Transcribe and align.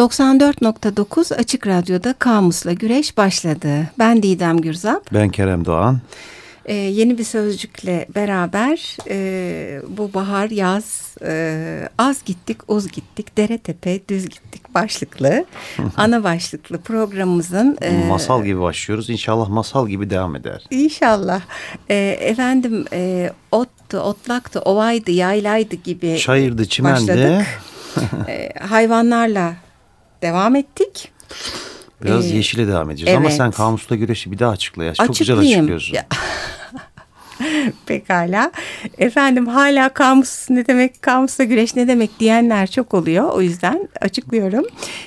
94.9 0.00 1.34
Açık 1.34 1.66
Radyo'da 1.66 2.12
Kamus'la 2.12 2.72
Güreş 2.72 3.16
başladı. 3.16 3.90
Ben 3.98 4.22
Didem 4.22 4.58
Gürzap. 4.58 5.14
Ben 5.14 5.28
Kerem 5.28 5.64
Doğan. 5.64 6.00
Ee, 6.64 6.74
yeni 6.74 7.18
bir 7.18 7.24
sözcükle 7.24 8.06
beraber 8.14 8.96
e, 9.08 9.82
bu 9.88 10.14
bahar 10.14 10.50
yaz 10.50 11.16
e, 11.24 11.88
az 11.98 12.24
gittik 12.24 12.70
uz 12.70 12.88
gittik 12.92 13.36
dere 13.36 13.58
tepe 13.58 14.00
düz 14.08 14.28
gittik 14.28 14.74
başlıklı 14.74 15.44
ana 15.96 16.24
başlıklı 16.24 16.78
programımızın 16.80 17.78
e, 17.82 18.04
masal 18.08 18.44
gibi 18.44 18.60
başlıyoruz 18.60 19.10
İnşallah 19.10 19.48
masal 19.48 19.88
gibi 19.88 20.10
devam 20.10 20.36
eder. 20.36 20.64
İnşallah 20.70 21.40
e, 21.88 21.96
efendim 22.20 22.84
e, 22.92 23.30
ottu 23.52 23.98
otlaktı 23.98 24.60
ovaydı 24.60 25.10
yaylaydı 25.10 25.76
gibi 25.76 26.18
çayırdı 26.18 26.68
çimendi 26.68 27.08
başladık. 27.08 27.46
e, 28.28 28.52
hayvanlarla 28.60 29.54
devam 30.22 30.56
ettik. 30.56 31.12
Biraz 32.04 32.26
ee, 32.26 32.36
yeşile 32.36 32.68
devam 32.68 32.90
edeceğiz 32.90 33.08
evet. 33.08 33.18
ama 33.18 33.30
sen 33.30 33.50
kamusla 33.50 33.96
güreşi 33.96 34.32
bir 34.32 34.38
daha 34.38 34.50
açıkla 34.50 34.84
ya. 34.84 34.94
Çok 34.94 35.16
güzel 35.16 35.38
açıklıyorsun. 35.38 35.94
Ya. 35.94 36.06
Pekala. 37.86 38.52
Efendim 38.98 39.46
hala 39.46 39.88
kamus 39.88 40.50
ne 40.50 40.66
demek, 40.66 41.02
kamusla 41.02 41.44
güreş 41.44 41.76
ne 41.76 41.88
demek 41.88 42.20
diyenler 42.20 42.66
çok 42.70 42.94
oluyor. 42.94 43.30
O 43.30 43.42
yüzden 43.42 43.88
açıklıyorum. 44.00 44.64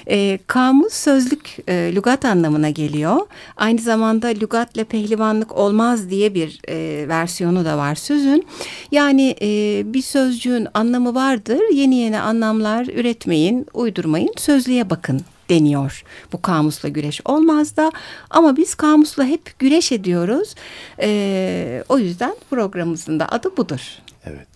E, 0.09 0.39
kamus 0.47 0.93
sözlük 0.93 1.57
e, 1.67 1.91
lügat 1.95 2.25
anlamına 2.25 2.69
geliyor. 2.69 3.17
Aynı 3.57 3.79
zamanda 3.79 4.27
lügatle 4.27 4.83
pehlivanlık 4.83 5.57
olmaz 5.57 6.09
diye 6.09 6.33
bir 6.33 6.59
e, 6.69 7.07
versiyonu 7.07 7.65
da 7.65 7.77
var 7.77 7.95
sözün. 7.95 8.47
Yani 8.91 9.35
e, 9.41 9.81
bir 9.93 10.01
sözcüğün 10.01 10.67
anlamı 10.73 11.15
vardır. 11.15 11.61
Yeni 11.73 11.95
yeni 11.95 12.19
anlamlar 12.19 12.85
üretmeyin, 12.85 13.65
uydurmayın, 13.73 14.33
sözlüğe 14.37 14.89
bakın 14.89 15.21
deniyor. 15.49 16.03
Bu 16.31 16.41
kamusla 16.41 16.89
güreş 16.89 17.21
olmaz 17.25 17.77
da 17.77 17.91
ama 18.29 18.57
biz 18.57 18.75
kamusla 18.75 19.25
hep 19.25 19.59
güreş 19.59 19.91
ediyoruz. 19.91 20.55
E, 20.99 21.83
o 21.89 21.99
yüzden 21.99 22.35
programımızın 22.49 23.19
da 23.19 23.29
adı 23.29 23.57
budur. 23.57 23.81
Evet. 24.25 24.47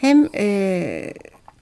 Hem 0.00 0.28
e, 0.34 1.14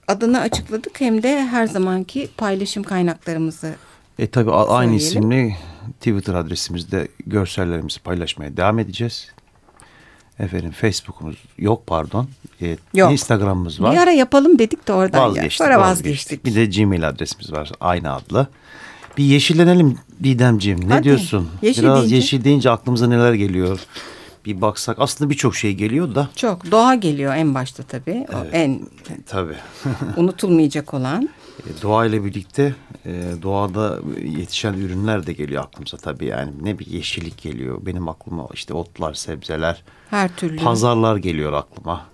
adını 0.08 0.40
açıkladık 0.40 1.00
hem 1.00 1.22
de 1.22 1.46
her 1.46 1.66
zamanki 1.66 2.28
paylaşım 2.36 2.82
kaynaklarımızı 2.82 3.74
e 4.18 4.26
tabi 4.26 4.50
aynı 4.52 4.94
isimli 4.94 5.56
Twitter 6.00 6.34
adresimizde 6.34 7.08
görsellerimizi 7.26 8.00
paylaşmaya 8.00 8.56
devam 8.56 8.78
edeceğiz. 8.78 9.28
Efendim 10.38 10.70
Facebook'umuz 10.70 11.36
yok 11.58 11.86
pardon. 11.86 12.28
E, 12.62 12.76
yok. 12.94 13.12
Instagram'ımız 13.12 13.82
var. 13.82 13.92
Bir 13.92 13.98
ara 13.98 14.10
yapalım 14.10 14.58
dedik 14.58 14.88
de 14.88 14.92
oradan 14.92 15.28
vazgeçtik, 15.28 15.52
Sonra 15.52 15.80
vazgeçtik. 15.80 16.06
vazgeçtik. 16.06 16.44
Bir 16.44 16.54
de 16.54 16.66
Gmail 16.66 17.08
adresimiz 17.08 17.52
var 17.52 17.72
aynı 17.80 18.12
adlı. 18.12 18.46
Bir 19.18 19.24
yeşillenelim 19.24 19.98
Didemciğim. 20.22 20.88
Ne 20.88 20.92
Hadi. 20.92 21.04
diyorsun? 21.04 21.48
Yeşil 21.62 21.82
Biraz 21.82 21.98
deyince... 21.98 22.16
yeşil 22.16 22.44
deyince 22.44 22.70
aklımıza 22.70 23.06
neler 23.06 23.32
geliyor? 23.32 23.80
Bir 24.44 24.60
baksak 24.60 24.96
aslında 25.00 25.30
birçok 25.30 25.56
şey 25.56 25.74
geliyor 25.74 26.14
da. 26.14 26.28
Çok. 26.36 26.70
Doğa 26.70 26.94
geliyor 26.94 27.34
en 27.34 27.54
başta 27.54 27.82
tabii. 27.82 28.26
Evet, 28.32 28.54
o 28.54 28.56
en 28.56 28.80
tabii. 29.26 29.56
unutulmayacak 30.16 30.94
olan. 30.94 31.28
E, 31.66 31.82
doğa 31.82 32.06
ile 32.06 32.24
birlikte 32.24 32.74
e, 33.06 33.22
doğada 33.42 33.98
yetişen 34.22 34.72
ürünler 34.74 35.26
de 35.26 35.32
geliyor 35.32 35.64
aklımıza 35.64 35.96
tabii. 35.96 36.26
Yani 36.26 36.52
ne 36.62 36.78
bir 36.78 36.86
yeşillik 36.86 37.42
geliyor 37.42 37.86
benim 37.86 38.08
aklıma 38.08 38.48
işte 38.54 38.74
otlar 38.74 39.14
sebzeler 39.14 39.82
her 40.10 40.36
türlü. 40.36 40.56
pazarlar 40.56 41.16
geliyor 41.16 41.52
aklıma. 41.52 42.06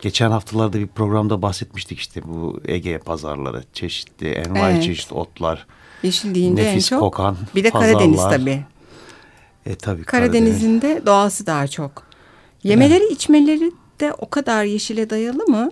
Geçen 0.00 0.30
haftalarda 0.30 0.78
bir 0.78 0.86
programda 0.86 1.42
bahsetmiştik 1.42 1.98
işte 1.98 2.22
bu 2.24 2.60
Ege 2.64 2.98
pazarları 2.98 3.64
çeşitli 3.72 4.28
envai 4.28 4.72
evet. 4.72 4.82
çeşit 4.82 5.12
otlar 5.12 5.66
yeşil 6.02 6.34
deyince 6.34 6.62
nefis 6.62 6.92
en 6.92 6.96
çok 6.96 7.00
kokan 7.00 7.36
bir 7.54 7.64
de 7.64 7.70
pazarlar. 7.70 7.92
Karadeniz 7.92 8.22
tabii. 8.22 8.64
E 9.66 9.74
tabii 9.74 10.04
Karadeniz'in 10.04 10.82
de 10.82 11.02
doğası 11.06 11.46
daha 11.46 11.66
çok. 11.66 12.08
Yemeleri 12.62 13.04
evet. 13.04 13.12
içmeleri 13.12 13.72
de 14.00 14.12
o 14.12 14.30
kadar 14.30 14.64
yeşile 14.64 15.10
dayalı 15.10 15.44
mı? 15.44 15.70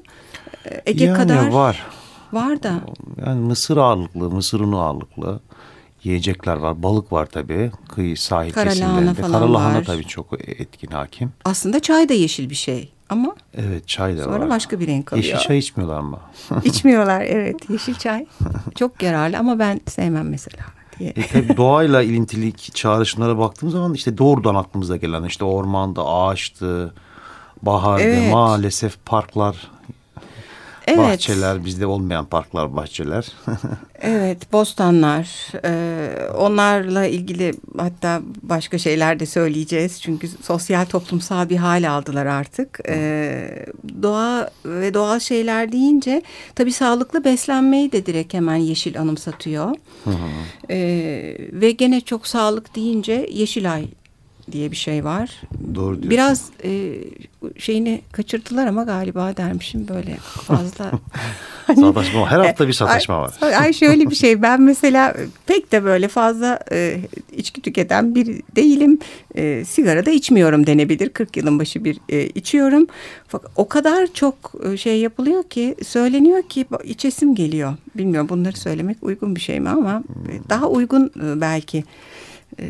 Ege 0.86 1.04
yani 1.04 1.16
kadar 1.16 1.46
var 1.46 1.86
Var 2.32 2.62
da. 2.62 2.80
Yani 3.26 3.40
mısır 3.40 3.76
ağırlıklı, 3.76 4.30
mısır 4.30 4.60
unu 4.60 4.78
ağırlıklı 4.80 5.40
yiyecekler 6.04 6.56
var. 6.56 6.82
Balık 6.82 7.12
var 7.12 7.26
tabii 7.26 7.70
kıyı 7.88 8.16
sahil 8.16 8.52
kesimlerinde. 8.52 9.20
Karalahana 9.20 9.82
tabii 9.82 10.06
çok 10.06 10.48
etkin 10.48 10.88
hakim. 10.88 11.32
Aslında 11.44 11.80
çay 11.80 12.08
da 12.08 12.14
yeşil 12.14 12.50
bir 12.50 12.54
şey 12.54 12.92
ama. 13.08 13.36
Evet 13.54 13.88
çay 13.88 14.16
da 14.16 14.22
sonra 14.22 14.34
var. 14.34 14.38
Sonra 14.40 14.50
başka 14.50 14.80
bir 14.80 14.86
renk 14.86 15.12
alıyor. 15.12 15.24
Yeşil 15.24 15.38
çay 15.38 15.58
içmiyorlar 15.58 16.00
mı? 16.00 16.18
İçmiyorlar 16.64 17.20
evet 17.20 17.70
yeşil 17.70 17.94
çay. 17.94 18.26
Çok 18.74 19.02
yararlı 19.02 19.38
ama 19.38 19.58
ben 19.58 19.80
sevmem 19.86 20.28
mesela. 20.28 20.64
Diye. 20.98 21.10
E 21.10 21.26
tabii 21.26 21.56
doğayla 21.56 22.02
ilintili 22.02 22.52
çağrışımlara 22.56 23.38
baktığımız 23.38 23.72
zaman 23.72 23.94
işte 23.94 24.18
doğrudan 24.18 24.54
aklımıza 24.54 24.96
gelen 24.96 25.24
işte 25.24 25.44
ormanda 25.44 26.06
ağaçtı, 26.06 26.94
bahardı, 27.62 28.02
evet. 28.02 28.32
maalesef 28.32 29.04
parklar 29.04 29.70
Evet. 30.86 30.98
Bahçeler 30.98 31.64
bizde 31.64 31.86
olmayan 31.86 32.24
parklar 32.24 32.76
bahçeler. 32.76 33.32
evet 34.00 34.52
bostanlar 34.52 35.52
e, 35.64 36.08
onlarla 36.30 37.06
ilgili 37.06 37.54
hatta 37.78 38.20
başka 38.42 38.78
şeyler 38.78 39.20
de 39.20 39.26
söyleyeceğiz. 39.26 40.02
Çünkü 40.02 40.28
sosyal 40.28 40.84
toplumsal 40.84 41.48
bir 41.48 41.56
hal 41.56 41.90
aldılar 41.90 42.26
artık. 42.26 42.80
E, 42.88 43.66
doğa 44.02 44.50
ve 44.64 44.94
doğal 44.94 45.18
şeyler 45.18 45.72
deyince 45.72 46.22
tabii 46.54 46.72
sağlıklı 46.72 47.24
beslenmeyi 47.24 47.92
de 47.92 48.06
direkt 48.06 48.34
hemen 48.34 48.56
yeşil 48.56 49.00
anımsatıyor. 49.00 49.74
Hı 50.04 50.10
hı. 50.10 50.72
E, 50.72 50.78
ve 51.52 51.70
gene 51.70 52.00
çok 52.00 52.26
sağlık 52.26 52.76
deyince 52.76 53.28
Yeşilay 53.32 53.86
diye 54.52 54.70
bir 54.70 54.76
şey 54.76 55.04
var. 55.04 55.30
Doğru 55.74 56.02
diyorsun. 56.02 56.10
Biraz 56.10 56.44
e, 56.64 56.94
şeyini 57.58 58.00
kaçırdılar 58.12 58.66
ama 58.66 58.82
galiba 58.82 59.36
dermişim 59.36 59.88
böyle 59.88 60.16
fazla. 60.16 60.92
hani, 61.66 61.80
sataşma 61.80 62.30
her 62.30 62.38
hafta 62.38 62.68
bir 62.68 62.72
sataşma 62.72 63.20
var. 63.20 63.34
Ay 63.40 63.72
şöyle 63.72 64.10
bir 64.10 64.14
şey 64.14 64.42
ben 64.42 64.62
mesela 64.62 65.14
pek 65.46 65.72
de 65.72 65.84
böyle 65.84 66.08
fazla 66.08 66.60
e, 66.72 67.00
içki 67.36 67.60
tüketen 67.60 68.14
bir 68.14 68.42
değilim. 68.56 68.98
E, 69.34 69.64
sigara 69.64 70.06
da 70.06 70.10
içmiyorum 70.10 70.66
denebilir. 70.66 71.08
40 71.08 71.36
yılın 71.36 71.58
başı 71.58 71.84
bir 71.84 71.98
e, 72.08 72.26
içiyorum. 72.26 72.86
Fakat 73.28 73.50
o 73.56 73.68
kadar 73.68 74.06
çok 74.06 74.52
e, 74.64 74.76
şey 74.76 75.00
yapılıyor 75.00 75.42
ki 75.42 75.76
söyleniyor 75.86 76.42
ki 76.42 76.66
içesim 76.84 77.34
geliyor. 77.34 77.76
Bilmiyorum 77.94 78.28
bunları 78.28 78.56
söylemek 78.56 78.96
uygun 79.02 79.36
bir 79.36 79.40
şey 79.40 79.60
mi 79.60 79.68
ama 79.68 79.98
hmm. 79.98 80.48
daha 80.48 80.68
uygun 80.68 81.06
e, 81.06 81.40
belki. 81.40 81.84
E, 82.60 82.66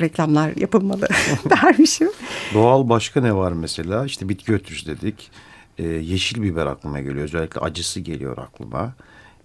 reklamlar 0.00 0.56
yapılmalı 0.56 1.08
dermişim. 1.50 2.10
Doğal 2.54 2.88
başka 2.88 3.20
ne 3.20 3.34
var 3.34 3.52
mesela? 3.52 4.04
İşte 4.06 4.28
bitki 4.28 4.52
ötürüsü 4.54 4.86
dedik. 4.86 5.30
Ee, 5.78 5.86
yeşil 5.86 6.42
biber 6.42 6.66
aklıma 6.66 7.00
geliyor. 7.00 7.24
Özellikle 7.24 7.60
acısı 7.60 8.00
geliyor 8.00 8.38
aklıma. 8.38 8.94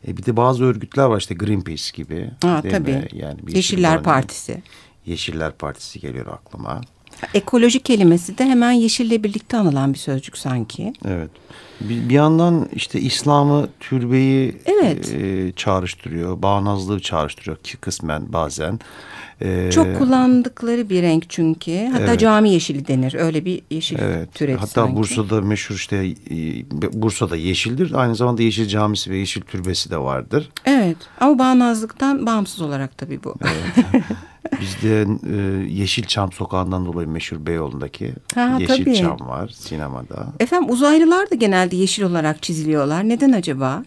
E 0.08 0.18
bir 0.18 0.26
de 0.26 0.38
bazı 0.38 0.64
örgütler 0.64 1.06
var 1.06 1.20
işte 1.20 1.36
Greenpeace 1.36 1.92
gibi. 1.94 2.32
Ha, 2.42 2.62
tabii. 2.72 2.92
Mi? 2.92 3.08
Yani 3.14 3.48
bir 3.48 3.56
Yeşiller 3.56 4.04
Partisi. 4.04 4.64
Yeşiller 5.06 5.52
Partisi 5.52 6.00
geliyor 6.00 6.28
aklıma. 6.28 6.82
Ekoloji 7.34 7.80
kelimesi 7.80 8.38
de 8.38 8.46
hemen 8.46 8.72
yeşille 8.72 9.24
birlikte 9.24 9.58
anılan 9.58 9.94
bir 9.94 10.00
sözcük 10.00 10.38
sanki. 10.38 10.94
Evet. 11.06 11.30
Bir, 11.82 12.10
bir 12.10 12.14
yandan 12.14 12.70
işte 12.74 13.00
İslam'ı, 13.00 13.68
türbeyi 13.80 14.56
evet. 14.66 15.14
e, 15.14 15.52
çağrıştırıyor. 15.52 16.42
Bağnazlığı 16.42 17.00
çağrıştırıyor 17.00 17.58
ki 17.58 17.78
kısmen 17.78 18.34
bazen. 18.34 18.80
Ee, 19.42 19.70
Çok 19.74 19.98
kullandıkları 19.98 20.90
bir 20.90 21.02
renk 21.02 21.30
çünkü. 21.30 21.86
Hatta 21.92 22.04
evet. 22.04 22.20
cami 22.20 22.50
yeşili 22.50 22.88
denir. 22.88 23.14
Öyle 23.14 23.46
bir 23.46 23.62
yeşil 23.70 24.00
evet. 24.00 24.34
türeti 24.34 24.60
Hatta 24.60 24.68
sanki. 24.68 24.96
Bursa'da 24.96 25.42
meşhur 25.42 25.76
işte 25.76 25.96
e, 26.32 26.66
Bursa'da 27.02 27.36
yeşildir. 27.36 27.92
Aynı 27.94 28.16
zamanda 28.16 28.44
yeşil 28.44 28.68
camisi 28.68 29.12
ve 29.12 29.18
yeşil 29.18 29.42
türbesi 29.42 29.90
de 29.90 29.98
vardır. 29.98 30.50
Evet 30.66 30.98
ama 31.20 31.40
bağnazlıktan 31.40 32.26
bağımsız 32.26 32.62
olarak 32.62 32.98
tabii 32.98 33.24
bu. 33.24 33.36
Evet. 33.42 34.04
Bizde 34.62 35.08
e, 35.34 35.68
Yeşilçam 35.74 36.32
sokağından 36.32 36.86
dolayı 36.86 37.08
meşhur 37.08 37.46
Beyoğlu'ndaki 37.46 38.14
ha, 38.36 38.58
Yeşilçam 38.60 39.18
tabii. 39.18 39.30
var 39.30 39.48
sinemada. 39.48 40.28
Efendim 40.40 40.70
uzaylılar 40.72 41.32
da 41.32 41.36
genelde 41.36 41.76
yeşil 41.76 42.04
olarak 42.04 42.44
çiziliyorlar. 42.44 43.10
Neden 43.10 43.32
acaba? 43.32 43.84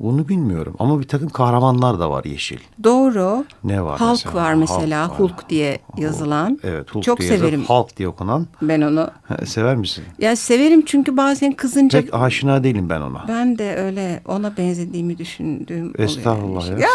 Onu 0.00 0.28
bilmiyorum 0.28 0.74
ama 0.78 1.00
bir 1.00 1.08
takım 1.08 1.28
kahramanlar 1.28 2.00
da 2.00 2.10
var 2.10 2.24
yeşil. 2.24 2.58
Doğru. 2.84 3.44
Ne 3.64 3.82
var 3.84 4.00
Hulk 4.00 4.10
mesela? 4.10 4.34
var 4.34 4.54
mesela 4.54 5.08
Hulk, 5.08 5.18
Hulk 5.18 5.48
diye 5.48 5.78
yazılan. 5.96 6.58
Evet 6.62 6.90
Hulk 6.94 7.04
Çok 7.04 7.20
diye 7.20 7.28
severim. 7.28 7.60
Yazılan, 7.60 7.76
Hulk 7.82 7.96
diye 7.96 8.08
okunan. 8.08 8.46
Ben 8.62 8.80
onu. 8.80 9.10
Sever 9.44 9.76
misin? 9.76 10.04
Ya 10.18 10.36
severim 10.36 10.82
çünkü 10.86 11.16
bazen 11.16 11.52
kızınca. 11.52 12.00
Pek 12.00 12.14
aşina 12.14 12.64
değilim 12.64 12.90
ben 12.90 13.00
ona. 13.00 13.24
Ben 13.28 13.58
de 13.58 13.76
öyle 13.76 14.22
ona 14.28 14.56
benzediğimi 14.56 15.18
düşündüğüm 15.18 15.92
Estağfurullah 15.98 16.64
oluyor. 16.64 16.78
ya. 16.78 16.88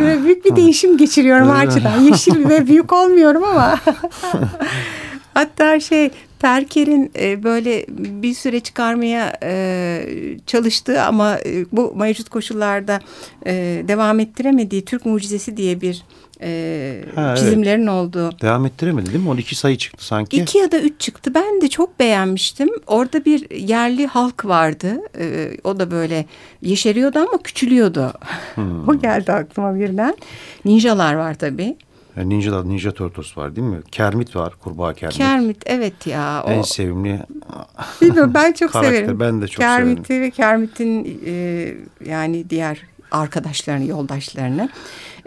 ya 0.00 0.22
büyük 0.24 0.44
bir 0.44 0.56
değişim 0.56 0.96
geçiriyorum 0.96 1.50
açıdan. 1.50 2.00
Yeşil 2.00 2.48
ve 2.48 2.66
büyük 2.66 2.92
olmuyorum 2.92 3.44
ama. 3.44 3.78
Hatta 5.34 5.80
şey 5.80 6.10
Perker'in 6.44 7.10
e, 7.18 7.42
böyle 7.42 7.86
bir 7.88 8.34
süre 8.34 8.60
çıkarmaya 8.60 9.32
e, 9.42 10.06
çalıştığı 10.46 11.02
ama 11.02 11.38
e, 11.46 11.64
bu 11.72 11.94
mevcut 11.96 12.28
koşullarda 12.28 13.00
e, 13.46 13.84
devam 13.88 14.20
ettiremediği 14.20 14.84
Türk 14.84 15.06
Mucizesi 15.06 15.56
diye 15.56 15.80
bir 15.80 16.02
e, 16.42 17.04
ha, 17.14 17.36
çizimlerin 17.36 17.80
evet. 17.80 17.90
olduğu. 17.90 18.40
Devam 18.40 18.66
ettiremedi 18.66 19.12
değil 19.12 19.24
mi? 19.24 19.28
12 19.28 19.54
sayı 19.54 19.78
çıktı 19.78 20.06
sanki. 20.06 20.36
İki 20.36 20.58
ya 20.58 20.72
da 20.72 20.80
üç 20.80 21.00
çıktı. 21.00 21.34
Ben 21.34 21.60
de 21.60 21.68
çok 21.68 22.00
beğenmiştim. 22.00 22.70
Orada 22.86 23.24
bir 23.24 23.50
yerli 23.50 24.06
halk 24.06 24.44
vardı. 24.44 24.98
E, 25.18 25.50
o 25.64 25.78
da 25.78 25.90
böyle 25.90 26.26
yeşeriyordu 26.62 27.18
ama 27.18 27.38
küçülüyordu. 27.42 28.12
Hmm. 28.54 28.88
o 28.88 28.98
geldi 28.98 29.32
aklıma 29.32 29.74
birden. 29.74 30.16
Ninjalar 30.64 31.14
var 31.14 31.34
tabii. 31.34 31.76
E, 32.16 32.28
Ninja, 32.28 32.62
Ninja 32.62 32.90
Turtles 32.90 33.36
var 33.38 33.56
değil 33.56 33.66
mi? 33.68 33.78
Kermit 33.92 34.36
var, 34.36 34.52
kurbağa 34.60 34.94
Kermit. 34.94 35.16
Kermit 35.16 35.62
evet 35.66 36.06
ya. 36.06 36.44
O... 36.46 36.50
En 36.50 36.62
sevimli 36.62 37.20
Bilmiyorum 38.02 38.32
ben 38.34 38.52
çok 38.52 38.72
karakter. 38.72 38.96
severim. 38.96 39.20
Ben 39.20 39.42
de 39.42 39.48
çok 39.48 39.60
Kermit'i 39.60 40.06
severim. 40.06 40.22
ve 40.22 40.30
Kermit'in 40.30 41.20
e, 41.26 41.74
yani 42.06 42.50
diğer 42.50 42.78
arkadaşlarını, 43.10 43.84
yoldaşlarını. 43.86 44.68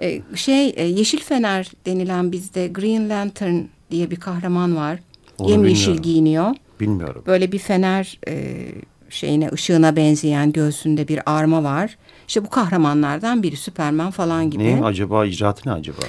E, 0.01 0.21
şey 0.35 0.73
e, 0.75 0.83
Yeşil 0.83 1.19
Fener 1.19 1.71
denilen 1.85 2.31
bizde 2.31 2.67
Green 2.67 3.09
Lantern 3.09 3.59
diye 3.91 4.11
bir 4.11 4.15
kahraman 4.15 4.75
var. 4.75 4.99
Onu 5.37 5.51
Yemyeşil 5.51 5.97
giyiniyor. 5.97 6.55
Bilmiyorum. 6.79 7.23
Böyle 7.27 7.51
bir 7.51 7.59
fener 7.59 8.19
e, 8.27 8.65
şeyine 9.09 9.49
ışığına 9.53 9.95
benzeyen 9.95 10.51
göğsünde 10.51 11.07
bir 11.07 11.19
arma 11.25 11.63
var. 11.63 11.97
İşte 12.27 12.45
bu 12.45 12.49
kahramanlardan 12.49 13.43
biri 13.43 13.57
Süperman 13.57 14.11
falan 14.11 14.49
gibi. 14.49 14.63
Ne 14.63 14.85
acaba 14.85 15.25
icraatı 15.25 15.69
ne 15.69 15.73
acaba? 15.73 16.01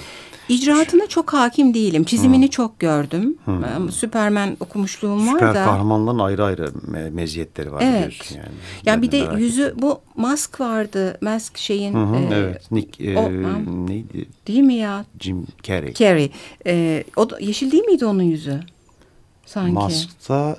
İcraatına 0.48 1.06
çok 1.06 1.32
hakim 1.32 1.74
değilim. 1.74 2.04
Çizimini 2.04 2.44
hmm. 2.44 2.50
çok 2.50 2.78
gördüm. 2.78 3.38
Hmm. 3.44 3.90
Süpermen 3.90 4.56
okumuşluğum 4.60 5.20
Süper 5.20 5.34
var 5.34 5.42
da. 5.42 5.48
Süper 5.48 5.64
kahramanların 5.64 6.18
ayrı 6.18 6.44
ayrı 6.44 6.72
meziyetleri 7.12 7.72
var 7.72 7.82
evet. 7.82 7.98
biliyorsun 7.98 8.36
yani. 8.36 8.48
Yani 8.84 9.02
bir 9.02 9.10
de 9.12 9.28
yüzü 9.38 9.74
bu 9.78 10.00
Mask 10.16 10.60
vardı. 10.60 11.18
Mask 11.20 11.58
şeyin. 11.58 11.94
Hı 11.94 11.98
hı, 11.98 12.16
e, 12.16 12.38
evet. 12.38 12.72
Nick 12.72 13.04
e, 13.04 13.16
o, 13.16 13.30
neydi? 13.86 14.28
Değil 14.46 14.62
mi 14.62 14.74
ya? 14.74 15.04
Jim 15.20 15.46
Carrey. 15.62 15.94
Carrey. 15.94 16.32
E, 16.66 17.04
o 17.16 17.30
da, 17.30 17.38
yeşil 17.40 17.70
değil 17.70 17.84
miydi 17.84 18.06
onun 18.06 18.22
yüzü? 18.22 18.60
Sanki. 19.46 19.72
Mask'ta 19.72 20.56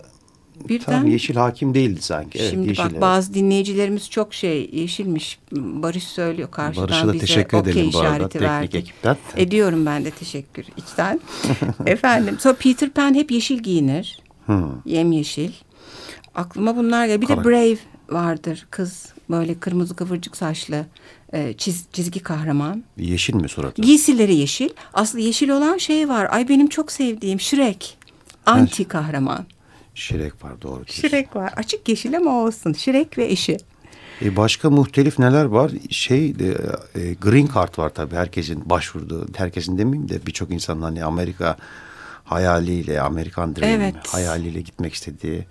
Birden, 0.69 0.85
Tam 0.85 1.07
yeşil 1.07 1.35
hakim 1.35 1.73
değildi 1.73 2.01
sanki. 2.01 2.39
Evet, 2.39 2.51
şimdi 2.51 2.67
yeşil, 2.67 2.83
bak 2.83 2.91
evet. 2.91 3.01
bazı 3.01 3.33
dinleyicilerimiz 3.33 4.09
çok 4.09 4.33
şey 4.33 4.69
yeşilmiş. 4.73 5.39
Barış 5.51 6.03
söylüyor 6.03 6.51
karşıdan 6.51 6.87
Barış'a 6.87 7.07
da 7.07 7.13
bize 7.13 7.25
teşekkür 7.25 7.57
okay 7.57 7.71
edelim 7.71 7.89
bu 7.93 7.99
arada 7.99 8.29
teknik 8.29 8.49
verdi. 8.49 8.77
ekipten. 8.77 9.17
Ediyorum 9.37 9.85
ben 9.85 10.05
de 10.05 10.11
teşekkür 10.11 10.65
içten. 10.77 11.19
Efendim 11.85 12.37
sonra 12.39 12.55
Peter 12.55 12.89
Pan 12.89 13.13
hep 13.13 13.31
yeşil 13.31 13.59
giyinir. 13.59 14.19
Hmm. 14.45 14.81
Yem 14.85 15.11
yeşil. 15.11 15.51
Aklıma 16.35 16.77
bunlar 16.77 17.05
geliyor. 17.05 17.21
Bir 17.21 17.27
Karak. 17.27 17.45
de 17.45 17.49
Brave 17.49 17.77
vardır 18.09 18.67
kız 18.69 19.05
böyle 19.29 19.59
kırmızı 19.59 19.95
kıvırcık 19.95 20.37
saçlı 20.37 20.85
e, 21.33 21.53
çiz, 21.53 21.85
çizgi 21.93 22.19
kahraman. 22.19 22.83
Yeşil 22.97 23.33
mi 23.33 23.49
suratı? 23.49 23.81
Giysileri 23.81 24.35
yeşil. 24.35 24.69
Aslında 24.93 25.23
yeşil 25.23 25.49
olan 25.49 25.77
şey 25.77 26.09
var. 26.09 26.27
Ay 26.31 26.49
benim 26.49 26.67
çok 26.67 26.91
sevdiğim 26.91 27.39
Shrek. 27.39 27.97
Anti 28.45 28.85
kahraman. 28.87 29.45
Şirek 29.99 30.43
var 30.43 30.61
doğru. 30.61 30.83
Şirek 30.87 31.35
var. 31.35 31.53
Açık 31.55 31.89
yeşil 31.89 32.17
ama 32.17 32.31
olsun. 32.31 32.73
Şirek 32.73 33.17
ve 33.17 33.25
eşi. 33.25 33.57
E 34.21 34.35
başka 34.35 34.69
muhtelif 34.69 35.19
neler 35.19 35.45
var? 35.45 35.71
Şey 35.89 36.25
e, 36.25 36.31
e, 37.01 37.13
green 37.13 37.49
card 37.55 37.77
var 37.77 37.89
tabii 37.89 38.15
herkesin 38.15 38.69
başvurduğu. 38.69 39.27
Herkesin 39.37 39.77
demeyeyim 39.77 40.09
de 40.09 40.25
birçok 40.25 40.51
insanın 40.51 40.81
hani 40.81 41.03
Amerika 41.03 41.57
hayaliyle, 42.23 43.01
Amerikan 43.01 43.55
dream 43.55 43.81
evet. 43.81 43.95
hayaliyle 44.07 44.61
gitmek 44.61 44.93
istediği 44.93 45.45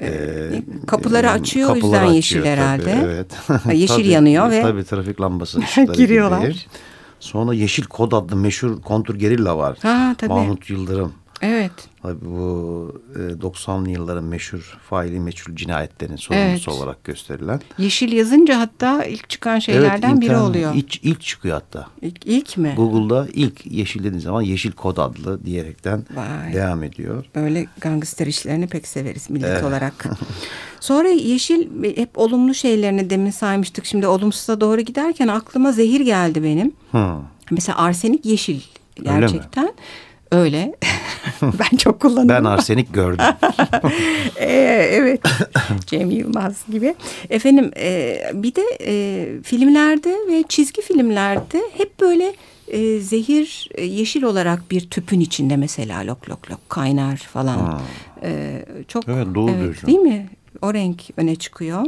ee, 0.00 0.62
kapıları 0.86 1.30
açıyor 1.30 1.68
kapıları 1.68 1.86
o 1.86 1.92
yüzden 1.92 1.98
açıyor, 2.00 2.14
yeşil 2.14 2.38
tabii, 2.38 2.48
herhalde. 2.48 3.02
Evet. 3.04 3.26
yeşil 3.74 3.94
tabii, 3.96 4.08
yanıyor 4.08 4.50
ve 4.50 4.62
tabii 4.62 4.84
trafik 4.84 5.20
lambası 5.20 5.60
giriyorlar. 5.96 6.42
Gibi. 6.42 6.56
Sonra 7.20 7.54
Yeşil 7.54 7.84
Kod 7.84 8.12
adlı 8.12 8.36
meşhur 8.36 8.82
kontur 8.82 9.14
gerilla 9.14 9.58
var. 9.58 9.78
Ha, 9.82 10.14
tabii. 10.18 10.32
Mahmut 10.32 10.70
Yıldırım. 10.70 11.12
Evet. 11.42 11.72
Bu 12.04 13.02
e, 13.14 13.18
90'lı 13.18 13.90
yılların 13.90 14.24
meşhur 14.24 14.78
faili 14.90 15.20
meçhul 15.20 15.56
cinayetlerin 15.56 16.16
sorumlusu 16.16 16.50
evet. 16.50 16.68
olarak 16.68 17.04
gösterilen. 17.04 17.60
Yeşil 17.78 18.12
yazınca 18.12 18.60
hatta 18.60 19.04
ilk 19.04 19.30
çıkan 19.30 19.58
şeylerden 19.58 20.10
evet, 20.10 20.20
biri 20.20 20.36
oluyor. 20.36 20.74
Ilk, 20.74 21.04
ilk 21.04 21.20
çıkıyor 21.20 21.54
hatta. 21.54 21.86
İlk, 22.02 22.26
ilk 22.26 22.56
mi? 22.56 22.74
Google'da 22.76 23.26
ilk 23.32 23.66
yeşil 23.66 24.04
dediğin 24.04 24.18
zaman 24.22 24.42
yeşil 24.42 24.72
kod 24.72 24.96
adlı 24.96 25.44
diyerekten 25.44 26.06
Vay. 26.14 26.54
devam 26.54 26.82
ediyor. 26.82 27.24
Böyle 27.34 27.66
gangster 27.80 28.26
işlerini 28.26 28.66
pek 28.66 28.86
severiz 28.86 29.30
millet 29.30 29.50
evet. 29.50 29.64
olarak. 29.64 30.06
Sonra 30.80 31.08
yeşil 31.08 31.84
hep 31.96 32.18
olumlu 32.18 32.54
şeylerini 32.54 33.10
demin 33.10 33.30
saymıştık. 33.30 33.86
Şimdi 33.86 34.06
olumsuza 34.06 34.60
doğru 34.60 34.80
giderken 34.80 35.28
aklıma 35.28 35.72
zehir 35.72 36.00
geldi 36.00 36.42
benim. 36.42 36.72
Hmm. 36.90 37.22
Mesela 37.50 37.78
arsenik 37.78 38.26
yeşil 38.26 38.60
gerçekten. 39.02 39.72
Öyle. 40.32 40.74
ben 41.42 41.76
çok 41.76 42.00
kullanıyorum. 42.00 42.44
Ben 42.44 42.50
arsenik 42.50 42.94
gördüm. 42.94 43.24
ee, 44.36 44.90
evet. 44.92 45.20
Cem 45.86 46.10
Yılmaz 46.10 46.64
gibi. 46.72 46.94
Efendim 47.30 47.70
e, 47.76 48.20
bir 48.34 48.54
de 48.54 48.62
e, 48.80 49.26
filmlerde 49.42 50.16
ve 50.28 50.44
çizgi 50.48 50.82
filmlerde 50.82 51.62
hep 51.76 52.00
böyle 52.00 52.34
e, 52.68 53.00
zehir 53.00 53.68
e, 53.74 53.84
yeşil 53.84 54.22
olarak 54.22 54.70
bir 54.70 54.90
tüpün 54.90 55.20
içinde 55.20 55.56
mesela 55.56 56.06
lok 56.06 56.30
lok 56.30 56.50
lok 56.50 56.68
kaynar 56.68 57.16
falan. 57.16 57.80
E, 58.22 58.64
çok 58.88 59.08
evet, 59.08 59.26
doğru 59.34 59.50
evet, 59.50 59.62
diyorsun. 59.62 59.86
Değil 59.86 59.98
mi? 59.98 60.28
O 60.62 60.74
renk 60.74 61.02
öne 61.16 61.36
çıkıyor. 61.36 61.86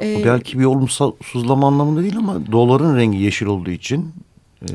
Ee, 0.00 0.22
belki 0.24 0.58
bir 0.58 0.64
olumsuzlama 0.64 1.66
anlamında 1.66 2.02
değil 2.02 2.16
ama 2.16 2.52
doların 2.52 2.96
rengi 2.96 3.18
yeşil 3.18 3.46
olduğu 3.46 3.70
için 3.70 4.12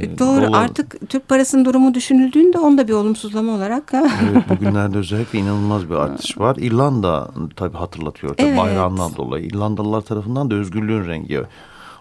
ee, 0.02 0.20
Doğru 0.20 0.48
dolar... 0.48 0.64
artık 0.64 1.10
Türk 1.10 1.28
parasının 1.28 1.66
durumu 1.66 1.94
düşünüldüğünde 1.94 2.60
onda 2.60 2.88
bir 2.88 2.94
olumsuzlama 2.94 3.52
olarak. 3.52 3.94
evet 3.94 4.50
bugünlerde 4.50 4.98
özellikle 4.98 5.40
inanılmaz 5.40 5.90
bir 5.90 5.96
artış 5.96 6.38
var. 6.38 6.56
İrlanda 6.60 7.32
tabii 7.56 7.78
hatırlatıyor 7.78 8.36
tabii 8.36 8.48
evet. 8.48 8.60
bayrağından 8.60 9.16
dolayı. 9.16 9.46
İrlandalılar 9.46 10.02
tarafından 10.02 10.52
da 10.52 10.56
özgürlüğün 10.56 11.08
rengi 11.08 11.34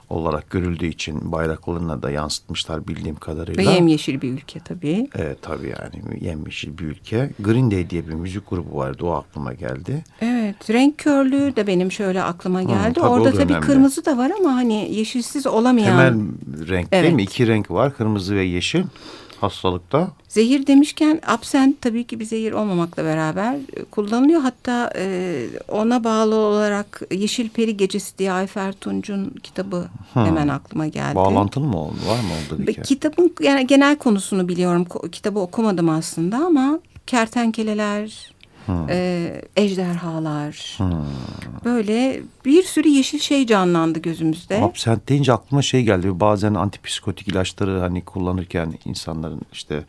olarak 0.08 0.50
görüldüğü 0.50 0.87
için 0.87 1.32
bayraklarına 1.32 2.03
da 2.03 2.11
yansıtmışlar 2.11 2.88
bildiğim 2.88 3.17
kadarıyla. 3.17 3.70
Ve 3.70 3.75
yemyeşil 3.75 4.20
bir 4.20 4.32
ülke 4.32 4.61
tabii. 4.61 5.08
Evet 5.14 5.38
tabii 5.43 5.75
yani 5.81 6.25
yemyeşil 6.25 6.79
bir 6.79 6.85
ülke. 6.85 7.31
Green 7.41 7.70
Day 7.70 7.91
diye 7.91 8.08
bir 8.08 8.12
müzik 8.12 8.50
grubu 8.50 8.76
vardı 8.76 9.05
o 9.05 9.11
aklıma 9.11 9.53
geldi. 9.53 10.05
Evet 10.20 10.70
renk 10.70 10.99
körlüğü 10.99 11.56
de 11.56 11.67
benim 11.67 11.93
şöyle 11.93 12.23
aklıma 12.23 12.62
geldi. 12.62 12.88
Hı, 12.88 12.93
tabii 12.93 13.06
Orada 13.06 13.32
tabii 13.32 13.53
önemli. 13.53 13.67
kırmızı 13.67 14.05
da 14.05 14.17
var 14.17 14.32
ama 14.41 14.55
hani 14.55 14.94
yeşilsiz 14.94 15.47
olamayan. 15.47 15.87
Temel 15.87 16.14
renk 16.69 16.88
evet. 16.93 17.05
değil 17.05 17.14
mi? 17.14 17.23
İki 17.23 17.47
renk 17.47 17.70
var 17.70 17.96
kırmızı 17.96 18.36
ve 18.36 18.43
yeşil 18.43 18.84
hastalıkta? 19.40 20.08
Zehir 20.28 20.66
demişken 20.66 21.20
absent 21.26 21.82
tabii 21.82 22.05
ki 22.05 22.20
bir 22.20 22.24
zehir 22.24 22.52
olmamakla 22.52 23.05
beraber 23.05 23.55
e, 23.55 23.84
kullanılıyor. 23.84 24.40
Hatta 24.40 24.93
e, 24.96 25.46
ona 25.69 26.05
bağlı 26.05 26.34
olarak 26.34 27.02
Yeşil 27.10 27.48
Peri 27.48 27.76
Gecesi 27.76 28.19
diye 28.19 28.32
Ayfer 28.32 28.72
Tunç'un 28.72 29.34
kitabı 29.43 29.84
hmm. 30.12 30.24
hemen 30.26 30.48
aklıma 30.48 30.86
geldi. 30.86 31.14
Bağlantılı 31.14 31.64
mı 31.64 31.78
oldu? 31.82 31.96
Var 32.08 32.20
mı 32.20 32.55
oldu 32.55 32.66
bir 32.66 32.74
kere? 32.74 32.84
Kitabın 32.84 33.34
yani 33.40 33.66
genel 33.66 33.96
konusunu 33.96 34.48
biliyorum. 34.48 34.86
Kitabı 35.12 35.38
okumadım 35.38 35.88
aslında 35.88 36.36
ama 36.36 36.81
kertenkeleler, 37.06 38.31
Hmm. 38.67 38.91
E, 38.91 39.32
ejderhalar. 39.56 40.75
Hmm. 40.77 40.89
Böyle 41.65 42.20
bir 42.44 42.63
sürü 42.63 42.89
yeşil 42.89 43.19
şey 43.19 43.46
canlandı 43.46 43.99
gözümüzde. 43.99 44.63
Absent 44.63 45.08
deyince 45.08 45.32
aklıma 45.32 45.63
şey 45.63 45.82
geldi. 45.82 46.20
Bazen 46.20 46.55
antipsikotik 46.55 47.29
ilaçları 47.29 47.81
hani 47.81 48.05
kullanırken 48.05 48.75
insanların 48.85 49.41
işte 49.53 49.85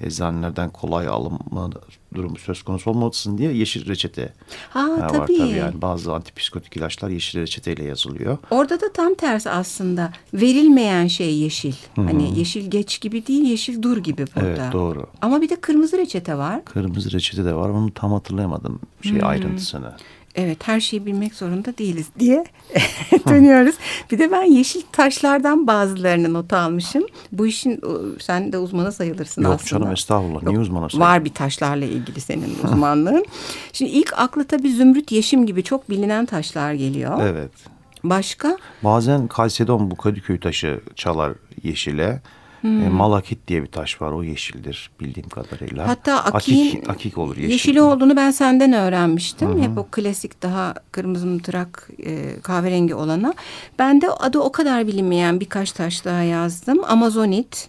eczanelerden 0.00 0.70
kolay 0.70 1.08
alınma 1.08 1.70
durumu 2.14 2.38
söz 2.38 2.62
konusu 2.62 2.90
olmasın 2.90 3.38
diye 3.38 3.52
yeşil 3.52 3.88
reçete 3.88 4.32
ha, 4.70 4.88
var 4.88 5.08
tabii. 5.08 5.36
tabii. 5.36 5.48
Yani 5.48 5.82
bazı 5.82 6.14
antipsikotik 6.14 6.76
ilaçlar 6.76 7.08
yeşil 7.08 7.40
reçeteyle 7.40 7.84
yazılıyor. 7.84 8.38
Orada 8.50 8.80
da 8.80 8.92
tam 8.92 9.14
tersi 9.14 9.50
aslında. 9.50 10.12
Verilmeyen 10.34 11.06
şey 11.06 11.34
yeşil. 11.34 11.74
Hı 11.94 12.00
-hı. 12.00 12.06
Hani 12.06 12.38
yeşil 12.38 12.70
geç 12.70 13.00
gibi 13.00 13.26
değil, 13.26 13.44
yeşil 13.44 13.82
dur 13.82 13.96
gibi 13.96 14.24
burada. 14.36 14.48
Evet 14.48 14.72
doğru. 14.72 15.06
Ama 15.22 15.42
bir 15.42 15.48
de 15.48 15.56
kırmızı 15.56 15.98
reçete 15.98 16.38
var. 16.38 16.64
Kırmızı 16.64 17.12
reçete 17.12 17.44
de 17.44 17.54
var. 17.54 17.68
Onu 17.68 17.94
tam 17.94 18.12
hatırlayamadım 18.12 18.80
şey 19.02 19.12
hmm. 19.12 19.26
ayrıntısını 19.26 19.92
evet 20.34 20.68
her 20.68 20.80
şeyi 20.80 21.06
bilmek 21.06 21.34
zorunda 21.34 21.78
değiliz 21.78 22.06
diye 22.18 22.44
dönüyoruz. 23.28 23.74
Bir 24.10 24.18
de 24.18 24.32
ben 24.32 24.42
yeşil 24.42 24.82
taşlardan 24.92 25.66
bazılarını 25.66 26.32
not 26.32 26.52
almışım. 26.52 27.04
Bu 27.32 27.46
işin 27.46 27.80
sen 28.18 28.52
de 28.52 28.58
uzmanı 28.58 28.92
sayılırsın 28.92 29.42
Yok, 29.42 29.52
aslında. 29.54 29.74
Yok 29.74 29.82
canım 29.82 29.92
estağfurullah. 29.92 30.42
Niye 30.42 30.58
uzmanı 30.58 30.90
sayılır? 30.90 31.06
Var 31.06 31.24
bir 31.24 31.34
taşlarla 31.34 31.84
ilgili 31.84 32.20
senin 32.20 32.54
uzmanlığın. 32.64 33.24
Şimdi 33.72 33.90
ilk 33.90 34.18
akla 34.18 34.44
tabii 34.44 34.72
zümrüt, 34.72 35.12
yeşim 35.12 35.46
gibi 35.46 35.62
çok 35.62 35.90
bilinen 35.90 36.26
taşlar 36.26 36.72
geliyor. 36.72 37.20
Evet. 37.22 37.50
Başka? 38.04 38.56
Bazen 38.84 39.28
Kalsedon 39.28 39.90
bu 39.90 39.96
Kadıköy 39.96 40.40
taşı 40.40 40.80
çalar 40.96 41.32
yeşile. 41.62 42.22
Hmm. 42.60 42.82
E, 42.82 42.88
malakit 42.88 43.48
diye 43.48 43.62
bir 43.62 43.66
taş 43.66 44.02
var 44.02 44.12
o 44.12 44.22
yeşildir 44.22 44.90
bildiğim 45.00 45.28
kadarıyla. 45.28 45.88
Hatta 45.88 46.24
akiğin 46.24 46.76
akik, 46.76 46.90
akik 46.90 47.18
olur 47.18 47.36
yeşil. 47.36 47.52
Yeşili 47.52 47.82
olduğunu 47.82 48.16
ben 48.16 48.30
senden 48.30 48.72
öğrenmiştim. 48.72 49.48
Hı 49.48 49.52
-hı. 49.52 49.62
Hep 49.62 49.78
o 49.78 49.86
klasik 49.90 50.42
daha 50.42 50.74
kırmızı 50.92 51.26
mıtırak 51.26 51.90
e, 52.06 52.40
kahverengi 52.42 52.94
olana. 52.94 53.34
Ben 53.78 54.00
de 54.00 54.10
adı 54.10 54.38
o 54.38 54.52
kadar 54.52 54.86
bilinmeyen 54.86 55.40
birkaç 55.40 55.72
taş 55.72 56.04
daha 56.04 56.22
yazdım. 56.22 56.84
Amazonit, 56.84 57.68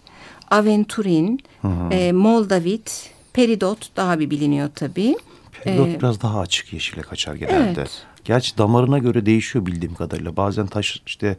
Aventurin, 0.50 1.40
hı 1.62 1.68
-hı. 1.68 1.94
E, 1.94 2.12
Moldavit, 2.12 3.10
Peridot 3.32 3.96
daha 3.96 4.18
bir 4.18 4.30
biliniyor 4.30 4.70
tabii. 4.74 5.16
Peridot 5.64 5.88
ee, 5.88 5.98
biraz 5.98 6.22
daha 6.22 6.40
açık 6.40 6.72
yeşile 6.72 7.02
kaçar 7.02 7.34
genelde. 7.34 7.80
Evet. 7.80 8.02
Gerçi 8.24 8.58
damarına 8.58 8.98
göre 8.98 9.26
değişiyor 9.26 9.66
bildiğim 9.66 9.94
kadarıyla. 9.94 10.36
Bazen 10.36 10.66
taş 10.66 11.02
işte 11.06 11.36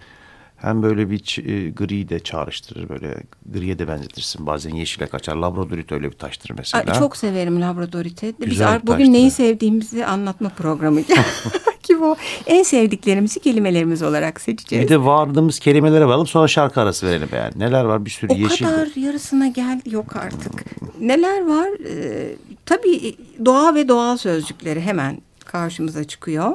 hem 0.63 0.83
böyle 0.83 1.09
bir 1.09 1.37
e, 1.45 1.69
gri 1.69 2.09
de 2.09 2.19
çağrıştırır 2.19 2.89
böyle 2.89 3.15
griye 3.53 3.79
de 3.79 3.87
benzetirsin. 3.87 4.45
Bazen 4.45 4.75
yeşile 4.75 5.07
kaçar. 5.07 5.35
Labradorit 5.35 5.91
öyle 5.91 6.11
bir 6.11 6.17
taştır 6.17 6.51
mesela. 6.57 6.83
Ay, 6.87 6.99
çok 6.99 7.17
severim 7.17 7.61
labradoriti. 7.61 8.33
Biz 8.39 8.59
bugün 8.59 8.85
taştır. 8.85 9.13
neyi 9.13 9.31
sevdiğimizi 9.31 10.05
anlatma 10.05 10.49
programı 10.49 10.99
ki 11.83 11.99
bu 11.99 12.15
en 12.47 12.63
sevdiklerimizi 12.63 13.39
kelimelerimiz 13.39 14.01
olarak 14.01 14.41
seçeceğiz. 14.41 14.85
Bir 14.85 14.89
de 14.89 15.05
vardığımız 15.05 15.59
kelimelere 15.59 16.05
varalım 16.05 16.27
sonra 16.27 16.47
şarkı 16.47 16.81
arası 16.81 17.07
verelim 17.07 17.29
yani. 17.35 17.53
Neler 17.55 17.83
var 17.83 18.05
bir 18.05 18.09
sürü 18.09 18.33
o 18.33 18.35
yeşil. 18.35 18.65
O 18.65 18.69
kadar 18.69 18.95
yarısına 18.95 19.47
geldi 19.47 19.95
yok 19.95 20.15
artık. 20.15 20.65
Neler 20.99 21.47
var? 21.47 21.69
Ee, 21.89 22.35
tabii 22.65 23.15
doğa 23.45 23.75
ve 23.75 23.87
doğal 23.87 24.17
sözcükleri 24.17 24.81
hemen 24.81 25.21
karşımıza 25.45 26.03
çıkıyor 26.03 26.53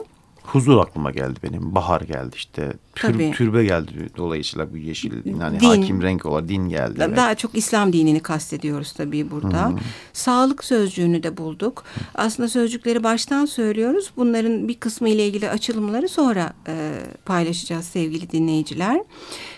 huzur 0.53 0.79
aklıma 0.79 1.11
geldi 1.11 1.41
benim. 1.43 1.75
Bahar 1.75 2.01
geldi 2.01 2.37
işte. 2.37 2.73
Tür, 2.95 3.33
türbe 3.33 3.65
geldi 3.65 3.91
dolayısıyla 4.17 4.73
bu 4.73 4.77
yeşil 4.77 5.13
yani 5.41 5.61
din. 5.61 5.67
hakim 5.67 6.03
renk 6.03 6.27
olarak 6.27 6.49
din 6.49 6.69
geldi. 6.69 6.95
Evet. 6.99 7.17
Daha 7.17 7.35
çok 7.35 7.55
İslam 7.55 7.93
dinini 7.93 8.21
kastediyoruz 8.21 8.93
tabii 8.93 9.31
burada. 9.31 9.69
Hmm. 9.69 9.79
Sağlık 10.13 10.65
sözcüğünü 10.65 11.23
de 11.23 11.37
bulduk. 11.37 11.85
Aslında 12.15 12.49
sözcükleri 12.49 13.05
baştan 13.05 13.47
söylüyoruz. 13.47 14.11
Bunların 14.17 14.69
bir 14.69 14.75
kısmı 14.75 15.09
ile 15.09 15.27
ilgili 15.27 15.51
açılımları 15.51 16.09
sonra 16.09 16.53
e, 16.69 16.93
paylaşacağız 17.25 17.85
sevgili 17.85 18.31
dinleyiciler. 18.31 19.01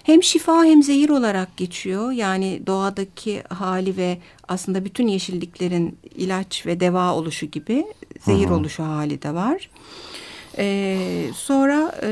Hem 0.02 0.23
şifa 0.23 0.64
hem 0.64 0.82
zehir 0.82 1.09
olarak 1.09 1.56
geçiyor. 1.56 2.12
Yani 2.12 2.62
doğadaki 2.66 3.42
hali 3.49 3.97
ve 3.97 4.18
aslında 4.49 4.85
bütün 4.85 5.09
yeşilliklerin 5.09 5.99
ilaç 6.14 6.66
ve 6.66 6.80
deva 6.80 7.14
oluşu 7.14 7.47
gibi 7.47 7.85
zehir 8.20 8.47
hmm. 8.47 8.54
oluşu 8.54 8.82
hali 8.82 9.23
de 9.23 9.35
var. 9.35 9.68
Ee, 10.59 11.26
sonra 11.35 11.95
e, 12.02 12.11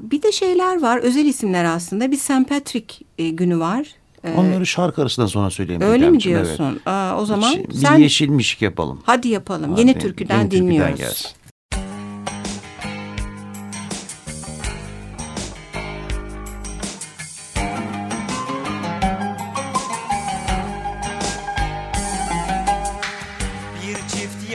bir 0.00 0.22
de 0.22 0.32
şeyler 0.32 0.82
var 0.82 0.98
özel 0.98 1.24
isimler 1.24 1.64
aslında 1.64 2.10
bir 2.10 2.16
St. 2.16 2.48
Patrick 2.48 2.94
e, 3.18 3.28
günü 3.28 3.58
var. 3.58 3.86
Ee, 4.24 4.32
Onları 4.36 4.66
şarkı 4.66 5.02
arasından 5.02 5.26
sonra 5.26 5.50
söyleyeyim. 5.50 5.82
Öyle 5.82 6.10
mi 6.10 6.20
diyorsun? 6.20 6.64
Evet. 6.72 6.86
Aa, 6.86 7.18
o 7.20 7.26
zaman 7.26 7.54
bir, 7.68 7.74
sen... 7.74 7.96
Bir 7.96 8.02
yeşilmişik 8.02 8.62
yapalım. 8.62 9.00
Hadi 9.04 9.28
yapalım. 9.28 9.70
Hadi, 9.70 9.80
yeni 9.80 9.98
türküden 9.98 10.38
yeni 10.38 10.50
dinliyoruz. 10.50 10.90
Türküden 10.90 11.08
gelsin. 11.08 11.30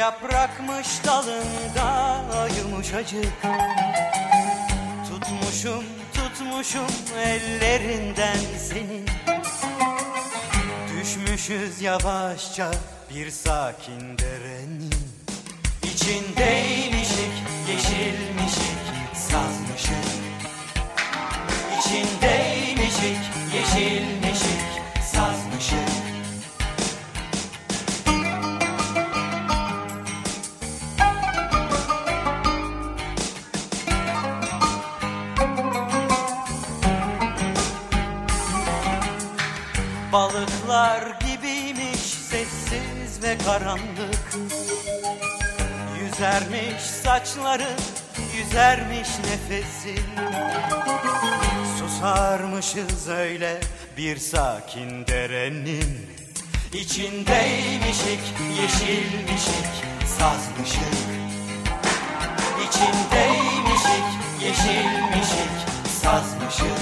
Yaprakmış 0.04 0.88
dalında 1.06 2.48
yumuşacık. 2.58 3.42
Tutmuşum 5.10 5.84
tutmuşum 6.14 6.88
ellerinden 7.26 8.38
senin 8.70 9.06
Düşmüşüz 10.90 11.82
yavaşça 11.82 12.72
bir 13.10 13.30
sakin 13.32 14.18
derenin 14.18 14.94
İçindeymişik 15.84 17.03
karanlık. 43.46 44.36
Yüzermiş 46.02 46.82
saçların, 46.82 47.80
yüzermiş 48.38 49.08
nefesin 49.20 50.06
Susarmışız 51.80 53.10
öyle 53.10 53.60
bir 53.98 54.18
sakin 54.18 55.08
derenin. 55.08 56.08
İçindeymişik, 56.74 58.22
yeşilmişik, 58.62 59.74
sazmışık. 60.20 60.94
İçindeymişik, 62.68 64.06
yeşilmişik, 64.42 65.54
sazmışık. 66.02 66.80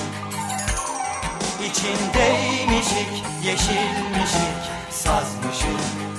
İçindeymişik, 1.65 3.23
yeşilmişik, 3.43 4.61
sazmışık 4.91 6.10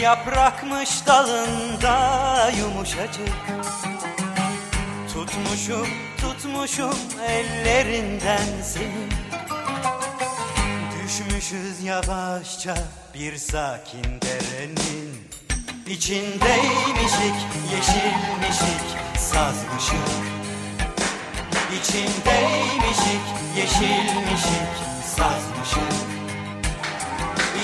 Yaprakmış 0.00 1.06
dalında 1.06 2.50
yumuşacık. 2.58 3.34
Tutmuşum 5.12 5.88
tutmuşum 6.20 6.94
ellerinden 7.28 8.62
seni. 8.62 9.08
Düşmüşüz 11.02 11.84
yavaşça 11.84 12.74
bir 13.14 13.36
sakin 13.36 14.04
derenin. 14.04 15.28
İçindeymişik 15.86 17.38
yeşilmişik 17.72 18.82
sazmışık. 19.18 20.08
İçindeymişik 21.80 23.24
yeşilmişik 23.56 24.74
sazmışık. 25.16 25.92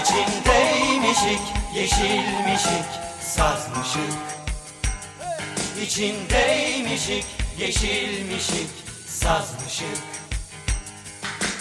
İçindeymişik 0.03 1.64
yeşilmişik, 1.75 2.87
sazmışık 3.21 4.15
İçindeymişik, 5.83 7.25
yeşilmişik, 7.59 8.71
sazmışık 9.07 9.99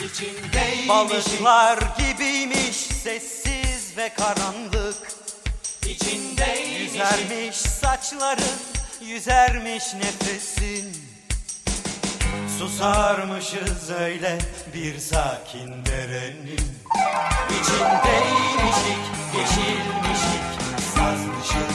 İçindeymişik 0.06 0.90
Balıklar 0.90 1.80
gibiymiş, 1.98 2.76
sessiz 2.76 3.98
ve 3.98 4.14
karanlık. 4.14 5.14
İçindeymişik 5.86 6.94
Yüzermiş 6.94 7.56
saçların, 7.56 8.60
yüzermiş 9.02 9.94
nefesin 9.94 11.13
Susarmışız 12.64 13.92
öyle 13.92 14.38
bir 14.74 14.98
sakin 14.98 15.86
derenin. 15.86 16.60
İçindeymişik, 17.50 19.04
yeşilmişik, 19.38 20.44
sazmışık 20.96 21.72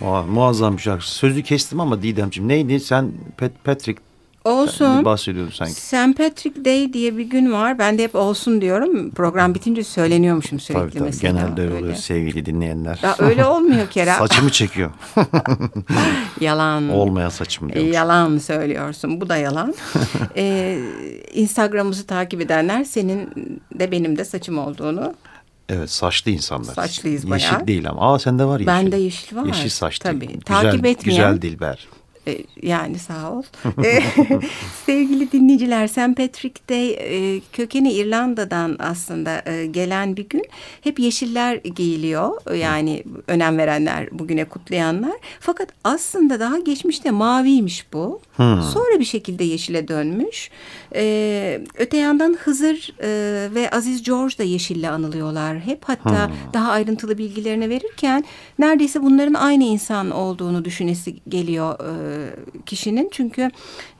muazzam 0.00 0.76
bir 0.76 0.82
şarkı. 0.82 1.10
Sözü 1.10 1.42
kestim 1.42 1.80
ama 1.80 2.02
Didemciğim 2.02 2.48
neydi? 2.48 2.80
Sen 2.80 3.12
Pat 3.38 3.52
Patrick 3.64 4.02
Olsun. 4.44 5.04
bahsediyordun 5.04 5.52
sanki. 5.52 5.72
St. 5.72 6.16
Patrick 6.16 6.64
Day 6.64 6.92
diye 6.92 7.16
bir 7.16 7.24
gün 7.24 7.52
var. 7.52 7.78
Ben 7.78 7.98
de 7.98 8.04
hep 8.04 8.14
olsun 8.14 8.60
diyorum. 8.60 9.10
Program 9.10 9.54
bitince 9.54 9.84
söyleniyormuşum 9.84 10.60
sürekli 10.60 10.82
tabii, 10.82 10.92
tabii. 10.92 11.04
mesela. 11.04 11.32
Genelde 11.32 11.62
öyle 11.62 11.74
oluyor 11.74 11.94
sevgili 11.94 12.46
dinleyenler. 12.46 13.00
Ya 13.02 13.16
öyle 13.18 13.44
olmuyor 13.44 13.90
Kerem. 13.90 14.18
Saçımı 14.18 14.50
çekiyor. 14.50 14.90
yalan. 16.40 16.88
Olmayan 16.88 17.28
saçımı 17.28 17.72
diyormuş. 17.72 17.94
Yalan 17.94 18.38
söylüyorsun. 18.38 19.20
Bu 19.20 19.28
da 19.28 19.36
yalan. 19.36 19.74
ee, 20.36 20.78
Instagram'ımızı 21.34 22.06
takip 22.06 22.40
edenler 22.40 22.84
senin 22.84 23.30
de 23.74 23.90
benim 23.90 24.18
de 24.18 24.24
saçım 24.24 24.58
olduğunu 24.58 25.14
Evet 25.72 25.90
saçlı 25.90 26.30
insanlar. 26.30 26.74
Saçlıyız 26.74 27.24
yeşil 27.24 27.50
bayağı. 27.52 27.66
değil 27.66 27.88
ama. 27.88 28.14
Aa 28.14 28.18
sende 28.18 28.44
var 28.44 28.60
yeşil. 28.60 28.66
Bende 28.66 28.96
yeşil 28.96 29.36
var. 29.36 29.44
Yeşil 29.44 29.68
saçlı. 29.68 30.02
Tabii. 30.02 30.26
Güzel, 30.26 30.40
Takip 30.40 30.86
etmeyen. 30.86 30.96
Güzel 31.04 31.42
Dilber. 31.42 31.88
E, 32.30 32.44
yani 32.62 32.98
sağ 32.98 33.32
ol. 33.32 33.42
E, 33.84 34.00
sevgili 34.86 35.32
dinleyiciler, 35.32 35.86
St. 35.86 36.16
Patrick 36.16 36.60
Day 36.68 36.90
e, 36.90 37.40
kökeni 37.52 37.92
İrlanda'dan 37.92 38.76
aslında 38.78 39.44
gelen 39.70 40.16
bir 40.16 40.28
gün. 40.28 40.44
Hep 40.80 40.98
yeşiller 40.98 41.54
giyiliyor. 41.56 42.54
Yani 42.56 43.04
önem 43.26 43.58
verenler, 43.58 44.08
bugüne 44.12 44.44
kutlayanlar. 44.44 45.12
Fakat 45.40 45.68
aslında 45.84 46.40
daha 46.40 46.58
geçmişte 46.58 47.10
maviymiş 47.10 47.92
bu. 47.92 48.20
Sonra 48.72 48.98
bir 48.98 49.04
şekilde 49.04 49.44
yeşile 49.44 49.88
dönmüş. 49.88 50.50
Öte 51.78 51.96
yandan 51.96 52.36
Hızır 52.40 52.94
ve 53.54 53.70
Aziz 53.70 54.02
George 54.02 54.38
da 54.38 54.42
yeşille 54.42 54.90
anılıyorlar. 54.90 55.60
Hep 55.60 55.84
hatta 55.84 56.30
daha 56.52 56.70
ayrıntılı 56.70 57.18
bilgilerini 57.18 57.68
verirken 57.68 58.24
neredeyse 58.58 59.02
bunların 59.02 59.34
aynı 59.34 59.64
insan 59.64 60.10
olduğunu 60.10 60.64
düşünesi 60.64 61.16
geliyor 61.28 61.78
kişinin. 62.66 63.08
Çünkü 63.12 63.50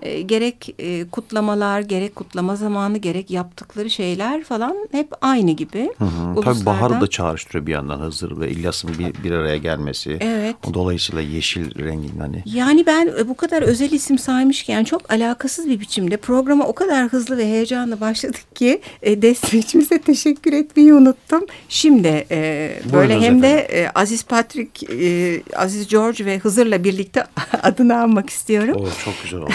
e, 0.02 0.22
gerek 0.22 0.74
e, 0.78 1.04
kutlamalar, 1.08 1.80
gerek 1.80 2.16
kutlama 2.16 2.56
zamanı, 2.56 2.98
gerek 2.98 3.30
yaptıkları 3.30 3.90
şeyler 3.90 4.44
falan 4.44 4.76
hep 4.92 5.08
aynı 5.20 5.50
gibi. 5.50 5.90
Hı, 5.98 6.40
Tabii 6.44 6.66
Bahar'ı 6.66 7.00
da 7.00 7.06
çağrıştırıyor 7.06 7.66
bir 7.66 7.72
yandan 7.72 8.00
Hızır 8.00 8.40
ve 8.40 8.50
İlyas'ın 8.50 8.90
bir, 8.98 9.24
bir 9.24 9.30
araya 9.30 9.56
gelmesi. 9.56 10.16
Evet. 10.20 10.56
Dolayısıyla 10.74 11.22
yeşil 11.22 11.78
rengin 11.84 12.18
hani. 12.20 12.42
Yani 12.44 12.86
ben 12.86 13.12
e, 13.18 13.28
bu 13.28 13.34
kadar 13.36 13.62
özel 13.62 13.90
isim 13.90 14.18
saymışken 14.18 14.84
çok 14.84 15.12
alakasız 15.12 15.68
bir 15.68 15.80
biçimde 15.80 16.16
programa 16.16 16.66
o 16.66 16.72
kadar 16.72 17.08
hızlı 17.08 17.38
ve 17.38 17.44
heyecanla 17.44 18.00
başladık 18.00 18.56
ki 18.56 18.80
e, 19.02 19.22
destekçimize 19.22 19.98
teşekkür 20.02 20.52
etmeyi 20.52 20.94
unuttum. 20.94 21.46
Şimdi 21.68 22.26
e, 22.30 22.72
böyle 22.92 23.08
Buyurunuz 23.08 23.24
hem 23.24 23.42
de 23.42 23.48
efendim. 23.48 23.84
e, 23.84 23.90
Aziz 23.94 24.22
Patrick, 24.24 24.86
e, 25.06 25.42
Aziz 25.56 25.88
George 25.88 26.24
ve 26.24 26.38
Hızır'la 26.38 26.84
birlikte 26.84 27.24
adını 27.62 27.96
anmak 28.00 28.30
istiyorum. 28.30 28.76
O 28.78 29.04
çok 29.04 29.14
güzel 29.22 29.40
oldu. 29.40 29.50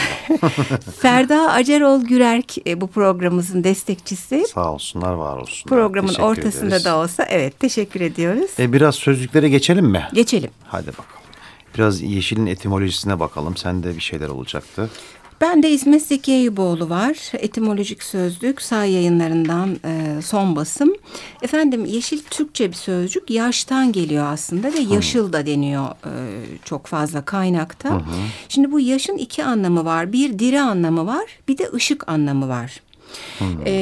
Ferda 0.99 1.51
Acerol 1.51 2.01
Gürerk 2.01 2.67
e, 2.67 2.81
bu 2.81 2.87
programımızın 2.87 3.63
destekçisi. 3.63 4.43
Sağ 4.53 4.73
olsunlar, 4.73 5.13
var 5.13 5.37
olsunlar. 5.37 5.77
Programın 5.77 6.07
Teşekkür 6.07 6.27
ortasında 6.27 6.65
ederiz. 6.67 6.85
da 6.85 6.97
olsa 6.97 7.23
evet 7.23 7.59
teşekkür 7.59 8.01
ediyoruz. 8.01 8.49
E, 8.59 8.73
biraz 8.73 8.95
sözlüklere 8.95 9.49
geçelim 9.49 9.85
mi? 9.85 10.07
Geçelim. 10.13 10.49
Hadi 10.67 10.87
bakalım. 10.87 11.09
Biraz 11.77 12.01
yeşilin 12.01 12.45
etimolojisine 12.45 13.19
bakalım. 13.19 13.57
Sende 13.57 13.95
bir 13.95 14.01
şeyler 14.01 14.27
olacaktı. 14.27 14.89
Ben 15.41 15.63
de 15.63 15.71
İsmet 15.71 16.01
Zeki 16.01 16.31
Eyüboğlu 16.31 16.89
var. 16.89 17.31
Etimolojik 17.33 18.03
Sözlük 18.03 18.61
say 18.61 18.91
yayınlarından 18.91 19.77
e, 19.85 20.21
son 20.21 20.55
basım. 20.55 20.93
Efendim 21.41 21.85
yeşil 21.85 22.21
Türkçe 22.29 22.69
bir 22.69 22.75
sözcük. 22.75 23.29
Yaştan 23.29 23.91
geliyor 23.91 24.25
aslında 24.25 24.73
ve 24.73 24.79
yaşıl 24.79 25.33
da 25.33 25.45
deniyor 25.45 25.85
e, 25.87 26.11
çok 26.65 26.87
fazla 26.87 27.25
kaynakta. 27.25 28.01
Şimdi 28.49 28.71
bu 28.71 28.79
yaşın 28.79 29.17
iki 29.17 29.43
anlamı 29.43 29.85
var. 29.85 30.13
Bir 30.13 30.39
diri 30.39 30.61
anlamı 30.61 31.05
var 31.07 31.25
bir 31.47 31.57
de 31.57 31.69
ışık 31.73 32.09
anlamı 32.09 32.47
var. 32.47 32.81
E, 33.65 33.73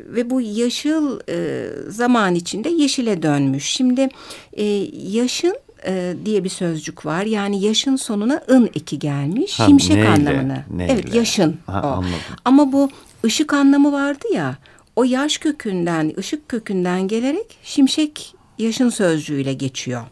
ve 0.00 0.30
bu 0.30 0.40
yaşıl 0.40 1.20
e, 1.28 1.66
zaman 1.88 2.34
içinde 2.34 2.68
yeşile 2.68 3.22
dönmüş. 3.22 3.64
Şimdi 3.64 4.08
e, 4.52 4.64
yaşın 5.10 5.56
e, 5.86 6.14
diye 6.24 6.44
bir 6.44 6.48
sözcük 6.48 7.06
var. 7.06 7.24
Yani 7.24 7.60
yaşın 7.64 7.96
sonuna 7.96 8.42
ın 8.50 8.66
eki 8.74 8.98
gelmiş. 8.98 9.60
Ha, 9.60 9.66
Şimşek 9.66 9.96
neyle, 9.96 10.08
anlamını. 10.08 10.64
neyle? 10.70 10.92
Evet 10.92 11.14
yaşın 11.14 11.56
Ha, 11.66 11.82
o. 11.84 11.86
anladım. 11.88 12.14
Ama 12.44 12.72
bu 12.72 12.90
ışık 13.24 13.52
anlamı 13.54 13.92
vardı 13.92 14.24
ya. 14.34 14.56
O 14.96 15.04
yaş 15.04 15.38
kökünden, 15.38 16.12
ışık 16.18 16.48
kökünden 16.48 17.08
gelerek 17.08 17.58
şimşek 17.62 18.34
yaşın 18.58 18.88
sözcüğüyle 18.88 19.52
geçiyor. 19.52 20.02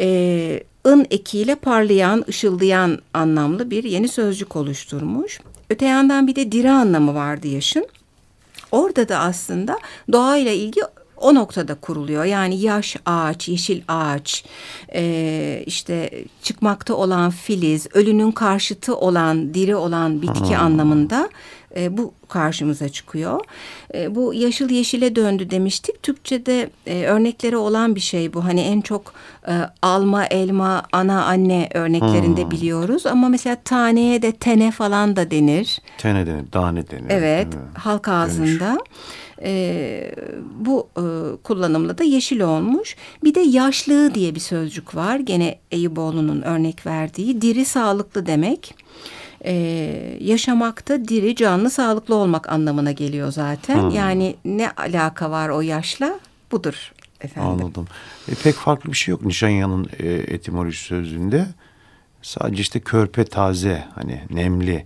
Ee, 0.00 0.60
ın 0.86 1.06
ekiyle 1.10 1.54
parlayan, 1.54 2.24
ışıldayan 2.28 2.98
anlamlı 3.14 3.70
bir 3.70 3.84
yeni 3.84 4.08
sözcük 4.08 4.56
oluşturmuş. 4.56 5.40
Öte 5.70 5.86
yandan 5.86 6.26
bir 6.26 6.36
de 6.36 6.52
diri 6.52 6.70
anlamı 6.70 7.14
vardı 7.14 7.48
yaşın. 7.48 7.86
Orada 8.72 9.08
da 9.08 9.18
aslında 9.18 9.78
doğayla 10.12 10.52
ilgi 10.52 10.80
o 11.20 11.34
noktada 11.34 11.74
kuruluyor. 11.74 12.24
Yani 12.24 12.60
yaş 12.60 12.96
ağaç, 13.06 13.48
yeşil 13.48 13.82
ağaç, 13.88 14.44
e, 14.94 15.62
işte 15.66 16.10
çıkmakta 16.42 16.94
olan 16.94 17.30
filiz, 17.30 17.86
ölünün 17.94 18.30
karşıtı 18.30 18.96
olan, 18.96 19.54
diri 19.54 19.76
olan 19.76 20.22
bitki 20.22 20.56
anlamında 20.56 21.28
e, 21.76 21.96
bu 21.96 22.12
karşımıza 22.28 22.88
çıkıyor. 22.88 23.40
E, 23.94 24.14
bu 24.14 24.34
yaşıl 24.34 24.70
yeşile 24.70 25.16
döndü 25.16 25.50
demiştik. 25.50 26.02
Türkçe'de 26.02 26.70
e, 26.86 27.04
örnekleri 27.04 27.56
olan 27.56 27.94
bir 27.94 28.00
şey 28.00 28.34
bu. 28.34 28.44
Hani 28.44 28.60
en 28.60 28.80
çok 28.80 29.12
e, 29.48 29.52
alma, 29.82 30.24
elma, 30.24 30.82
ana, 30.92 31.24
anne 31.24 31.68
örneklerinde 31.74 32.50
biliyoruz. 32.50 33.06
Ama 33.06 33.28
mesela 33.28 33.56
taneye 33.64 34.22
de 34.22 34.32
tene 34.32 34.70
falan 34.70 35.16
da 35.16 35.30
denir. 35.30 35.78
Tene 35.98 36.26
denir, 36.26 36.50
tane 36.52 36.90
denir. 36.90 37.10
Evet, 37.10 37.54
mi? 37.54 37.60
halk 37.74 38.08
ağzında. 38.08 38.78
Ee, 39.42 40.14
bu 40.60 40.88
e, 40.96 41.02
kullanımla 41.42 41.98
da 41.98 42.04
yeşil 42.04 42.40
olmuş. 42.40 42.96
Bir 43.24 43.34
de 43.34 43.40
yaşlı 43.40 44.14
diye 44.14 44.34
bir 44.34 44.40
sözcük 44.40 44.94
var. 44.94 45.18
Gene 45.18 45.58
Eyüboğlu'nun 45.70 46.42
örnek 46.42 46.86
verdiği. 46.86 47.42
Diri 47.42 47.64
sağlıklı 47.64 48.26
demek. 48.26 48.74
Ee, 49.44 50.18
yaşamakta 50.20 51.08
diri, 51.08 51.36
canlı, 51.36 51.70
sağlıklı 51.70 52.14
olmak 52.14 52.48
anlamına 52.48 52.92
geliyor 52.92 53.32
zaten. 53.32 53.90
Yani 53.90 54.36
ne 54.44 54.70
alaka 54.70 55.30
var 55.30 55.48
o 55.48 55.60
yaşla? 55.60 56.20
Budur 56.52 56.92
efendim. 57.20 57.50
Anladım. 57.50 57.86
E, 58.28 58.34
pek 58.34 58.54
farklı 58.54 58.90
bir 58.90 58.96
şey 58.96 59.12
yok 59.12 59.24
Nişanya'nın 59.24 59.86
e, 59.98 60.08
etimoloji 60.08 60.78
sözlüğünde. 60.78 61.46
Sadece 62.22 62.62
işte 62.62 62.80
körpe 62.80 63.24
taze 63.24 63.84
hani 63.94 64.20
nemli 64.30 64.84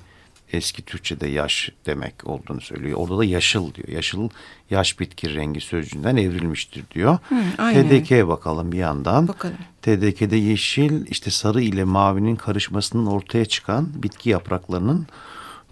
eski 0.55 0.83
Türkçe'de 0.83 1.29
yaş 1.29 1.71
demek 1.87 2.15
olduğunu 2.25 2.61
söylüyor. 2.61 2.99
Orada 2.99 3.19
da 3.19 3.25
yaşıl 3.25 3.75
diyor. 3.75 3.89
Yaşıl 3.89 4.29
yaş 4.71 5.01
bitki 5.01 5.35
rengi 5.35 5.61
sözcüğünden 5.61 6.17
evrilmiştir 6.17 6.85
diyor. 6.95 7.19
TDK'ye 7.57 8.29
bakalım 8.29 8.73
bir 8.73 8.79
yandan. 8.79 9.29
Bakalım. 9.29 9.57
TDK'de 9.83 10.37
yeşil 10.37 11.07
işte 11.07 11.31
sarı 11.31 11.63
ile 11.63 11.85
mavinin 11.85 12.37
karışmasının 12.37 13.07
ortaya 13.07 13.45
çıkan 13.45 13.89
bitki 14.03 14.31
yapraklarının 14.31 15.07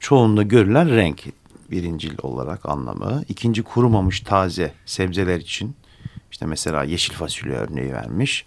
çoğunda 0.01 0.43
görülen 0.43 0.97
renk 0.97 1.25
birincil 1.71 2.15
olarak 2.23 2.69
anlamı. 2.69 3.23
İkinci 3.29 3.63
kurumamış 3.63 4.21
taze 4.21 4.73
sebzeler 4.87 5.41
için 5.41 5.75
işte 6.31 6.47
mesela 6.47 6.85
yeşil 6.85 7.15
fasulye 7.15 7.57
örneği 7.57 7.93
vermiş. 7.93 8.45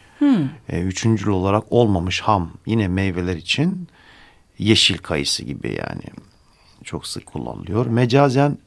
E, 0.69 0.81
üçüncül 0.81 1.27
olarak 1.27 1.63
olmamış 1.69 2.21
ham 2.21 2.51
yine 2.65 2.87
meyveler 2.87 3.35
için 3.35 3.87
yeşil 4.63 4.97
kayısı 4.97 5.43
gibi 5.43 5.67
yani 5.69 6.03
çok 6.83 7.07
sık 7.07 7.25
kullanılıyor. 7.25 7.85
Mecazen 7.85 8.57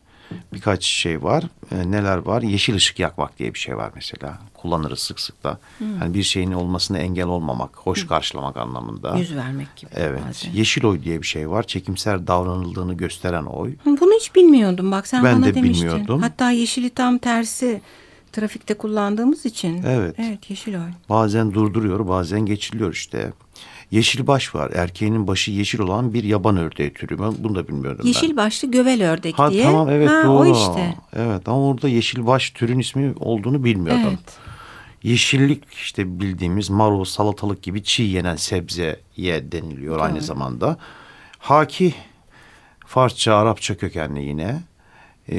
birkaç 0.52 0.84
şey 0.84 1.22
var. 1.22 1.44
E, 1.72 1.90
neler 1.90 2.16
var? 2.16 2.42
Yeşil 2.42 2.74
ışık 2.74 2.98
yakmak 2.98 3.38
diye 3.38 3.54
bir 3.54 3.58
şey 3.58 3.76
var 3.76 3.90
mesela. 3.94 4.38
Kullanırız 4.54 4.98
sık 4.98 5.20
sık 5.20 5.44
da. 5.44 5.58
Hani 5.98 6.14
bir 6.14 6.22
şeyin 6.22 6.52
olmasına 6.52 6.98
engel 6.98 7.26
olmamak, 7.26 7.76
hoş 7.76 8.06
karşılamak 8.06 8.56
anlamında. 8.56 9.16
Yüz 9.16 9.36
vermek 9.36 9.76
gibi 9.76 9.90
Evet. 9.94 10.20
bazen. 10.28 10.52
Yeşil 10.52 10.84
oy 10.84 11.02
diye 11.02 11.22
bir 11.22 11.26
şey 11.26 11.50
var. 11.50 11.62
Çekimser 11.62 12.26
davranıldığını 12.26 12.94
gösteren 12.94 13.44
oy. 13.44 13.74
Bunu 13.86 14.12
hiç 14.20 14.34
bilmiyordum 14.34 14.90
bak 14.90 15.06
sen 15.06 15.24
Ben 15.24 15.36
bana 15.36 15.46
de 15.46 15.54
demiştin. 15.54 15.88
bilmiyordum. 15.88 16.22
Hatta 16.22 16.50
yeşili 16.50 16.90
tam 16.90 17.18
tersi 17.18 17.80
trafikte 18.36 18.74
kullandığımız 18.74 19.46
için. 19.46 19.82
Evet. 19.86 20.14
Evet 20.18 20.50
yeşil 20.50 20.74
oy. 20.74 20.90
Bazen 21.08 21.54
durduruyor, 21.54 22.08
bazen 22.08 22.40
geçiliyor 22.46 22.92
işte. 22.92 23.32
Yeşil 23.90 24.26
baş 24.26 24.54
var. 24.54 24.70
Erkeğinin 24.74 25.26
başı 25.26 25.50
yeşil 25.50 25.78
olan 25.78 26.14
bir 26.14 26.24
yaban 26.24 26.56
ördeği 26.56 26.92
türü. 26.94 27.18
Ben 27.18 27.34
bunu 27.38 27.54
da 27.54 27.68
bilmiyordum 27.68 28.00
ben. 28.02 28.08
Yeşil 28.08 28.36
başlı 28.36 28.70
gövel 28.70 29.10
ördek 29.10 29.38
Ha 29.38 29.50
diye. 29.50 29.62
tamam 29.62 29.90
evet 29.90 30.08
ha, 30.08 30.22
doğru. 30.24 30.48
O 30.48 30.52
işte. 30.52 30.94
Evet 31.16 31.48
ama 31.48 31.66
orada 31.68 31.88
yeşil 31.88 32.26
baş 32.26 32.50
türün 32.50 32.78
ismi 32.78 33.14
olduğunu 33.20 33.64
bilmiyordum. 33.64 34.02
Evet. 34.08 34.38
Yeşillik 35.02 35.64
işte 35.72 36.20
bildiğimiz 36.20 36.70
marul, 36.70 37.04
salatalık 37.04 37.62
gibi 37.62 37.82
çiğ 37.82 38.02
yenen 38.02 38.36
sebzeye 38.36 39.52
deniliyor 39.52 40.00
aynı 40.00 40.14
Doğru. 40.16 40.24
zamanda. 40.24 40.76
Haki 41.38 41.94
Farsça, 42.86 43.34
Arapça 43.34 43.76
kökenli 43.76 44.22
yine. 44.24 44.62
Ee, 45.28 45.38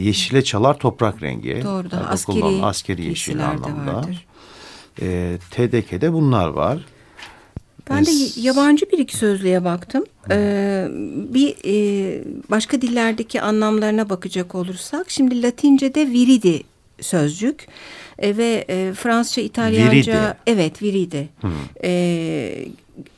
yeşile 0.00 0.44
çalar 0.44 0.78
toprak 0.78 1.22
rengi. 1.22 1.60
Doğru 1.64 1.90
da 1.90 2.08
askeri, 2.08 2.40
kullanılan 2.40 2.68
askeri 2.68 3.04
yeşil 3.04 3.48
anlamda. 3.48 3.94
vardır. 3.96 4.26
Ee, 5.02 5.38
TDK'de 5.50 6.12
bunlar 6.12 6.48
var. 6.48 6.84
Ben 7.90 8.06
de 8.06 8.10
yabancı 8.40 8.86
bir 8.92 8.98
iki 8.98 9.16
sözlüğe 9.16 9.64
baktım. 9.64 10.04
Ee, 10.30 10.86
bir 11.34 11.54
e, 11.64 12.24
başka 12.50 12.82
dillerdeki 12.82 13.40
anlamlarına 13.40 14.10
bakacak 14.10 14.54
olursak, 14.54 15.10
şimdi 15.10 15.42
Latince'de 15.42 16.06
viridi 16.10 16.62
sözcük 17.00 17.66
e, 18.18 18.36
ve 18.36 18.64
e, 18.68 18.92
Fransızca, 18.94 19.42
İtalyanca, 19.42 19.92
Viridi. 19.92 20.36
evet 20.46 20.82
viridi. 20.82 21.28
E, 21.84 22.68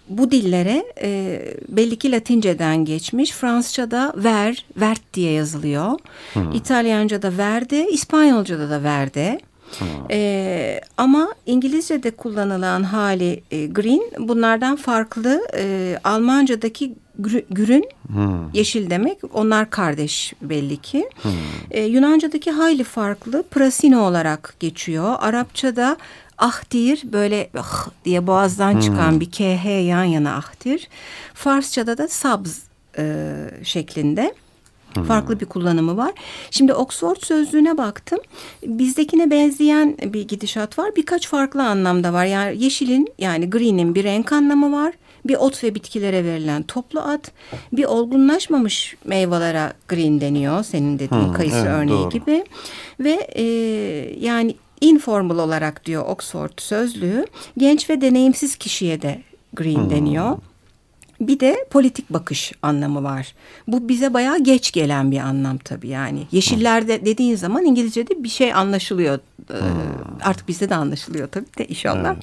bu 0.08 0.30
dillere 0.30 0.84
e, 1.02 1.40
belli 1.68 1.96
ki 1.96 2.12
Latince'den 2.12 2.84
geçmiş. 2.84 3.30
Fransızca'da 3.30 4.12
ver, 4.16 4.64
vert 4.76 5.14
diye 5.14 5.32
yazılıyor. 5.32 5.98
İtalyanca'da 6.54 7.38
verde, 7.38 7.88
İspanyolca'da 7.90 8.70
da 8.70 8.82
verde. 8.82 9.40
Ee, 10.10 10.80
ama 10.96 11.28
İngilizce'de 11.46 12.10
kullanılan 12.10 12.82
hali 12.82 13.42
e, 13.50 13.66
green 13.66 14.02
bunlardan 14.18 14.76
farklı. 14.76 15.40
E, 15.56 15.98
Almanca'daki 16.04 16.94
gr- 17.20 17.44
grün 17.54 17.84
yeşil 18.52 18.90
demek. 18.90 19.18
Onlar 19.34 19.70
kardeş 19.70 20.32
belli 20.42 20.76
ki. 20.76 21.08
E, 21.70 21.82
Yunanca'daki 21.84 22.50
hayli 22.50 22.84
farklı. 22.84 23.42
Prasino 23.50 24.00
olarak 24.00 24.54
geçiyor. 24.60 25.14
Arapça'da 25.18 25.96
ahdir 26.38 27.02
böyle 27.12 27.50
ah 27.58 27.88
diye 28.04 28.26
boğazdan 28.26 28.80
çıkan 28.80 29.20
bir 29.20 29.30
kh 29.30 29.86
yan 29.86 30.04
yana 30.04 30.36
ahdir. 30.36 30.88
Farsça'da 31.34 31.98
da 31.98 32.08
sabz 32.08 32.62
e, 32.98 33.34
şeklinde. 33.62 34.34
Farklı 35.08 35.40
bir 35.40 35.46
kullanımı 35.46 35.96
var. 35.96 36.12
Şimdi 36.50 36.74
Oxford 36.74 37.16
sözlüğüne 37.16 37.78
baktım. 37.78 38.18
Bizdekine 38.66 39.30
benzeyen 39.30 39.96
bir 40.04 40.28
gidişat 40.28 40.78
var. 40.78 40.90
Birkaç 40.96 41.28
farklı 41.28 41.62
anlamda 41.62 42.12
var. 42.12 42.24
Yani 42.24 42.64
yeşilin 42.64 43.08
yani 43.18 43.50
green'in 43.50 43.94
bir 43.94 44.04
renk 44.04 44.32
anlamı 44.32 44.72
var. 44.72 44.94
Bir 45.24 45.34
ot 45.34 45.64
ve 45.64 45.74
bitkilere 45.74 46.24
verilen 46.24 46.62
toplu 46.62 47.00
ad. 47.00 47.24
Bir 47.72 47.84
olgunlaşmamış 47.84 48.96
meyvelere 49.04 49.72
green 49.88 50.20
deniyor. 50.20 50.64
Senin 50.64 50.98
dediğin 50.98 51.32
kayısı 51.32 51.56
evet, 51.56 51.68
örneği 51.70 51.98
doğru. 51.98 52.10
gibi. 52.10 52.44
Ve 53.00 53.12
e, 53.34 53.44
yani 54.20 54.56
informal 54.80 55.38
olarak 55.38 55.86
diyor 55.86 56.06
Oxford 56.06 56.50
sözlüğü. 56.56 57.26
Genç 57.58 57.90
ve 57.90 58.00
deneyimsiz 58.00 58.56
kişiye 58.56 59.02
de 59.02 59.22
green 59.54 59.90
deniyor. 59.90 60.38
Bir 61.20 61.40
de 61.40 61.66
politik 61.70 62.10
bakış 62.10 62.52
anlamı 62.62 63.02
var. 63.02 63.34
Bu 63.68 63.88
bize 63.88 64.14
bayağı 64.14 64.38
geç 64.38 64.72
gelen 64.72 65.10
bir 65.10 65.18
anlam 65.18 65.58
tabii 65.58 65.88
yani. 65.88 66.20
Yeşillerde 66.32 67.04
dediğin 67.06 67.36
zaman 67.36 67.64
İngilizce'de 67.64 68.24
bir 68.24 68.28
şey 68.28 68.54
anlaşılıyor. 68.54 69.18
Ee, 69.50 69.54
Artık 70.24 70.48
bizde 70.48 70.70
de 70.70 70.74
anlaşılıyor 70.74 71.28
tabii 71.28 71.46
de 71.58 71.66
inşallah. 71.66 72.16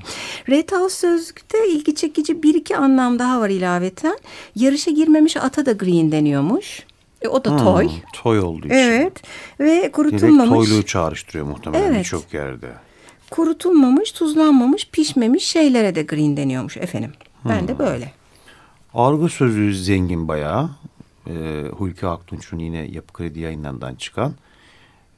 Red 0.49 0.71
House 0.71 0.95
sözlükte 0.95 1.57
ilgi 1.69 1.95
çekici 1.95 2.43
bir 2.43 2.55
iki 2.55 2.77
anlam 2.77 3.19
daha 3.19 3.39
var 3.41 3.49
ilaveten. 3.49 4.17
Yarışa 4.55 4.91
girmemiş 4.91 5.37
ata 5.37 5.65
da 5.65 5.71
green 5.71 6.11
deniyormuş. 6.11 6.83
E, 7.21 7.27
o 7.27 7.45
da 7.45 7.57
toy. 7.57 7.83
Hmm, 7.87 7.91
toy 8.23 8.39
olduğu 8.39 8.65
için. 8.67 8.75
Evet 8.75 9.13
ve 9.59 9.65
Direkt 9.77 9.95
kurutulmamış. 9.95 10.49
toyluğu 10.67 10.83
çağrıştırıyor 10.85 11.45
muhtemelen 11.45 11.83
Evet. 11.87 11.99
birçok 11.99 12.33
yerde. 12.33 12.67
Kurutulmamış, 13.31 14.11
tuzlanmamış, 14.11 14.89
pişmemiş 14.89 15.43
şeylere 15.45 15.95
de 15.95 16.03
green 16.03 16.37
deniyormuş 16.37 16.77
efendim. 16.77 17.11
Ben 17.49 17.67
de 17.67 17.79
böyle. 17.79 18.11
Argo 18.93 19.29
sözlüğü 19.29 19.75
zengin 19.75 20.27
bayağı. 20.27 20.69
Ee, 21.27 21.65
Hulki 21.77 22.07
Aktunç'un 22.07 22.59
yine 22.59 22.77
Yapı 22.77 23.13
Kredi 23.13 23.39
yayınlarından 23.39 23.95
çıkan. 23.95 24.33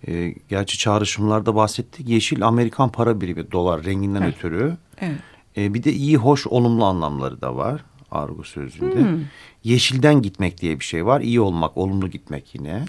Ee, 0.07 0.35
gerçi 0.49 0.77
çağrışımlarda 0.77 1.55
bahsettik. 1.55 2.09
Yeşil 2.09 2.47
Amerikan 2.47 2.91
para 2.91 3.21
birimi 3.21 3.51
dolar 3.51 3.83
renginden 3.83 4.23
ötürü. 4.23 4.77
Evet. 4.97 5.19
Ee, 5.57 5.73
bir 5.73 5.83
de 5.83 5.93
iyi, 5.93 6.17
hoş, 6.17 6.47
olumlu 6.47 6.85
anlamları 6.85 7.41
da 7.41 7.55
var 7.55 7.83
argo 8.11 8.43
sözlüğünde. 8.43 9.23
Yeşilden 9.63 10.21
gitmek 10.21 10.61
diye 10.61 10.79
bir 10.79 10.85
şey 10.85 11.05
var. 11.05 11.21
İyi 11.21 11.41
olmak, 11.41 11.77
olumlu 11.77 12.09
gitmek 12.09 12.55
yine. 12.55 12.85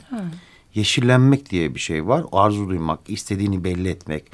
Yeşillenmek 0.74 1.50
diye 1.50 1.74
bir 1.74 1.80
şey 1.80 2.06
var. 2.06 2.24
Arzu 2.32 2.68
duymak, 2.68 3.00
istediğini 3.08 3.64
belli 3.64 3.88
etmek, 3.88 4.24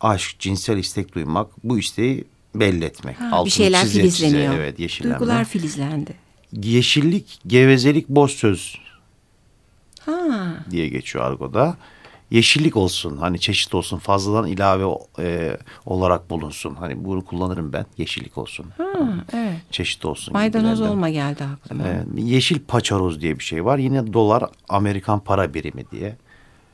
aşk, 0.00 0.38
cinsel 0.38 0.78
istek 0.78 1.14
duymak, 1.14 1.64
bu 1.64 1.78
isteği 1.78 2.24
belli 2.54 2.84
etmek. 2.84 3.20
Ha, 3.20 3.44
bir 3.44 3.50
şeyler 3.50 3.80
çize 3.82 4.02
çize, 4.02 4.02
filizleniyor. 4.18 4.54
evet, 4.54 4.78
yeşillenme. 4.78 5.18
Duygular 5.18 5.44
filizlendi. 5.44 6.12
Yeşillik, 6.52 7.38
gevezelik, 7.46 8.08
boş 8.08 8.32
söz 8.32 8.78
Ha. 10.00 10.54
diye 10.70 10.88
geçiyor 10.88 11.24
argoda. 11.24 11.76
Yeşillik 12.30 12.76
olsun, 12.76 13.16
hani 13.16 13.40
çeşit 13.40 13.74
olsun, 13.74 13.98
fazladan 13.98 14.46
ilave 14.46 14.84
e, 15.18 15.56
olarak 15.86 16.30
bulunsun. 16.30 16.74
Hani 16.74 17.04
bunu 17.04 17.24
kullanırım 17.24 17.72
ben, 17.72 17.86
yeşillik 17.98 18.38
olsun. 18.38 18.66
Ha, 18.78 18.84
evet. 19.32 19.56
Çeşit 19.70 20.04
olsun. 20.04 20.32
Maydanoz 20.34 20.80
olma 20.80 21.10
geldi 21.10 21.44
aklıma. 21.44 21.84
Evet, 21.88 22.06
yeşil 22.16 22.58
paçaroz 22.68 23.20
diye 23.20 23.38
bir 23.38 23.44
şey 23.44 23.64
var. 23.64 23.78
Yine 23.78 24.12
dolar 24.12 24.44
Amerikan 24.68 25.20
para 25.20 25.54
birimi 25.54 25.90
diye. 25.90 26.16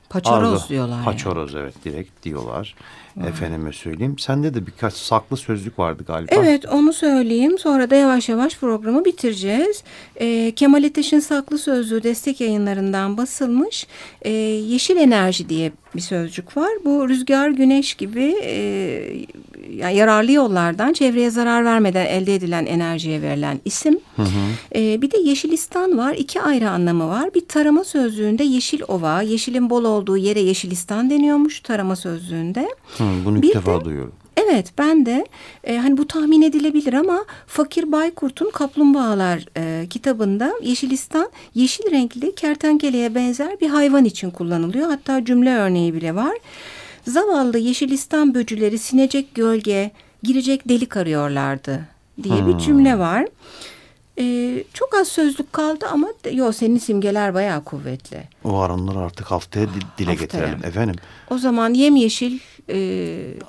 Paçoroz 0.08 0.62
Argo- 0.62 0.68
diyorlar. 0.68 0.96
yani. 0.96 1.04
Paçoroz 1.04 1.54
evet 1.54 1.74
direkt 1.84 2.24
diyorlar. 2.24 2.74
Efendime 3.20 3.72
söyleyeyim. 3.72 4.18
Sende 4.18 4.55
de 4.55 4.66
birkaç 4.66 4.94
saklı 4.94 5.37
sözlük 5.37 5.79
vardı 5.79 6.05
galiba. 6.07 6.35
Evet 6.35 6.66
onu 6.66 6.92
söyleyeyim. 6.92 7.59
Sonra 7.59 7.90
da 7.90 7.94
yavaş 7.94 8.29
yavaş 8.29 8.59
programı 8.59 9.05
bitireceğiz. 9.05 9.83
Ee, 10.20 10.53
Kemal 10.57 10.85
Ateş'in 10.85 11.20
Saklı 11.20 11.59
Sözlüğü 11.59 12.03
destek 12.03 12.40
yayınlarından 12.40 13.16
basılmış. 13.16 13.87
Ee, 14.22 14.31
yeşil 14.31 14.96
enerji 14.96 15.48
diye 15.48 15.72
bir 15.96 16.00
sözcük 16.00 16.57
var. 16.57 16.70
Bu 16.85 17.09
rüzgar, 17.09 17.48
güneş 17.48 17.94
gibi 17.94 18.35
e, 18.42 18.55
yani 19.70 19.96
yararlı 19.96 20.33
yollardan 20.33 20.92
çevreye 20.92 21.31
zarar 21.31 21.64
vermeden 21.64 22.07
elde 22.07 22.35
edilen 22.35 22.66
enerjiye 22.66 23.22
verilen 23.22 23.61
isim. 23.64 23.98
Ee, 24.74 25.03
bir 25.03 25.11
de 25.11 25.18
Yeşilistan 25.18 25.98
var. 25.98 26.14
İki 26.14 26.40
ayrı 26.40 26.70
anlamı 26.70 27.09
var. 27.09 27.35
Bir 27.35 27.48
tarama 27.48 27.85
sözlüğünde 27.85 28.44
yeşil 28.44 28.81
ova, 28.88 29.22
yeşilin 29.22 29.70
bol 29.70 29.85
olduğu 29.85 30.16
yere 30.16 30.40
Yeşilistan 30.40 31.11
deniyormuş 31.11 31.61
tarama 31.61 31.96
sözlüğünde. 31.96 32.68
Hı, 32.98 33.03
bunu 33.24 33.36
ilk 33.38 33.42
Bir 33.42 33.54
defa 33.54 33.80
de- 33.80 33.84
duyuyorum. 33.84 34.12
Evet 34.36 34.72
ben 34.78 35.06
de 35.06 35.26
e, 35.64 35.76
hani 35.76 35.96
bu 35.96 36.06
tahmin 36.06 36.42
edilebilir 36.42 36.92
ama 36.92 37.24
Fakir 37.46 37.92
Baykurt'un 37.92 38.50
Kaplumbağalar 38.50 39.44
e, 39.56 39.86
kitabında 39.90 40.52
Yeşilistan 40.62 41.30
yeşil 41.54 41.90
renkli 41.90 42.34
kertenkeleye 42.34 43.14
benzer 43.14 43.60
bir 43.60 43.68
hayvan 43.68 44.04
için 44.04 44.30
kullanılıyor. 44.30 44.88
Hatta 44.90 45.24
cümle 45.24 45.54
örneği 45.56 45.94
bile 45.94 46.14
var. 46.14 46.36
Zavallı 47.06 47.58
Yeşilistan 47.58 48.34
böcüleri 48.34 48.78
sinecek 48.78 49.34
gölge, 49.34 49.90
girecek 50.22 50.68
delik 50.68 50.96
arıyorlardı 50.96 51.80
diye 52.22 52.46
bir 52.46 52.58
cümle 52.58 52.98
var. 52.98 53.26
E, 54.18 54.64
çok 54.74 54.94
az 54.94 55.08
sözlük 55.08 55.52
kaldı 55.52 55.86
ama 55.92 56.08
yo 56.32 56.52
senin 56.52 56.78
simgeler 56.78 57.34
bayağı 57.34 57.64
kuvvetli. 57.64 58.22
O 58.44 58.58
aranları 58.58 58.98
artık 58.98 59.26
haftaya 59.26 59.66
di- 59.66 59.70
dile 59.98 60.06
Haftaya. 60.10 60.14
getirelim 60.14 60.64
efendim. 60.64 60.94
O 61.30 61.38
zaman 61.38 61.74
yemyeşil 61.74 62.38
e, 62.70 62.77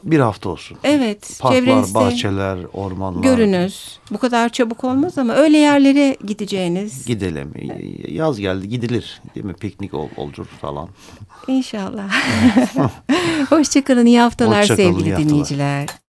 Bir 0.03 0.19
hafta 0.19 0.49
olsun. 0.49 0.77
evet 0.83 1.37
Parklar, 1.41 1.93
bahçeler, 1.93 2.57
ormanlar. 2.73 3.21
görünüz. 3.23 3.99
Bu 4.11 4.17
kadar 4.17 4.49
çabuk 4.49 4.83
olmaz 4.83 5.17
ama 5.17 5.33
öyle 5.33 5.57
yerlere 5.57 6.17
gideceğiniz 6.25 7.05
Gidelim. 7.05 7.53
Yaz 8.07 8.39
geldi 8.39 8.69
gidilir. 8.69 9.21
Değil 9.35 9.45
mi? 9.45 9.53
Piknik 9.53 9.93
ol, 9.93 10.09
olur 10.17 10.45
falan. 10.61 10.89
inşallah. 11.47 12.11
Hoşçakalın 13.49 14.05
iyi 14.05 14.19
haftalar 14.19 14.59
Hoşça 14.61 14.75
kalın, 14.75 14.87
iyi 14.87 14.93
sevgili 14.93 15.09
haftalar. 15.11 15.29
dinleyiciler. 15.29 15.87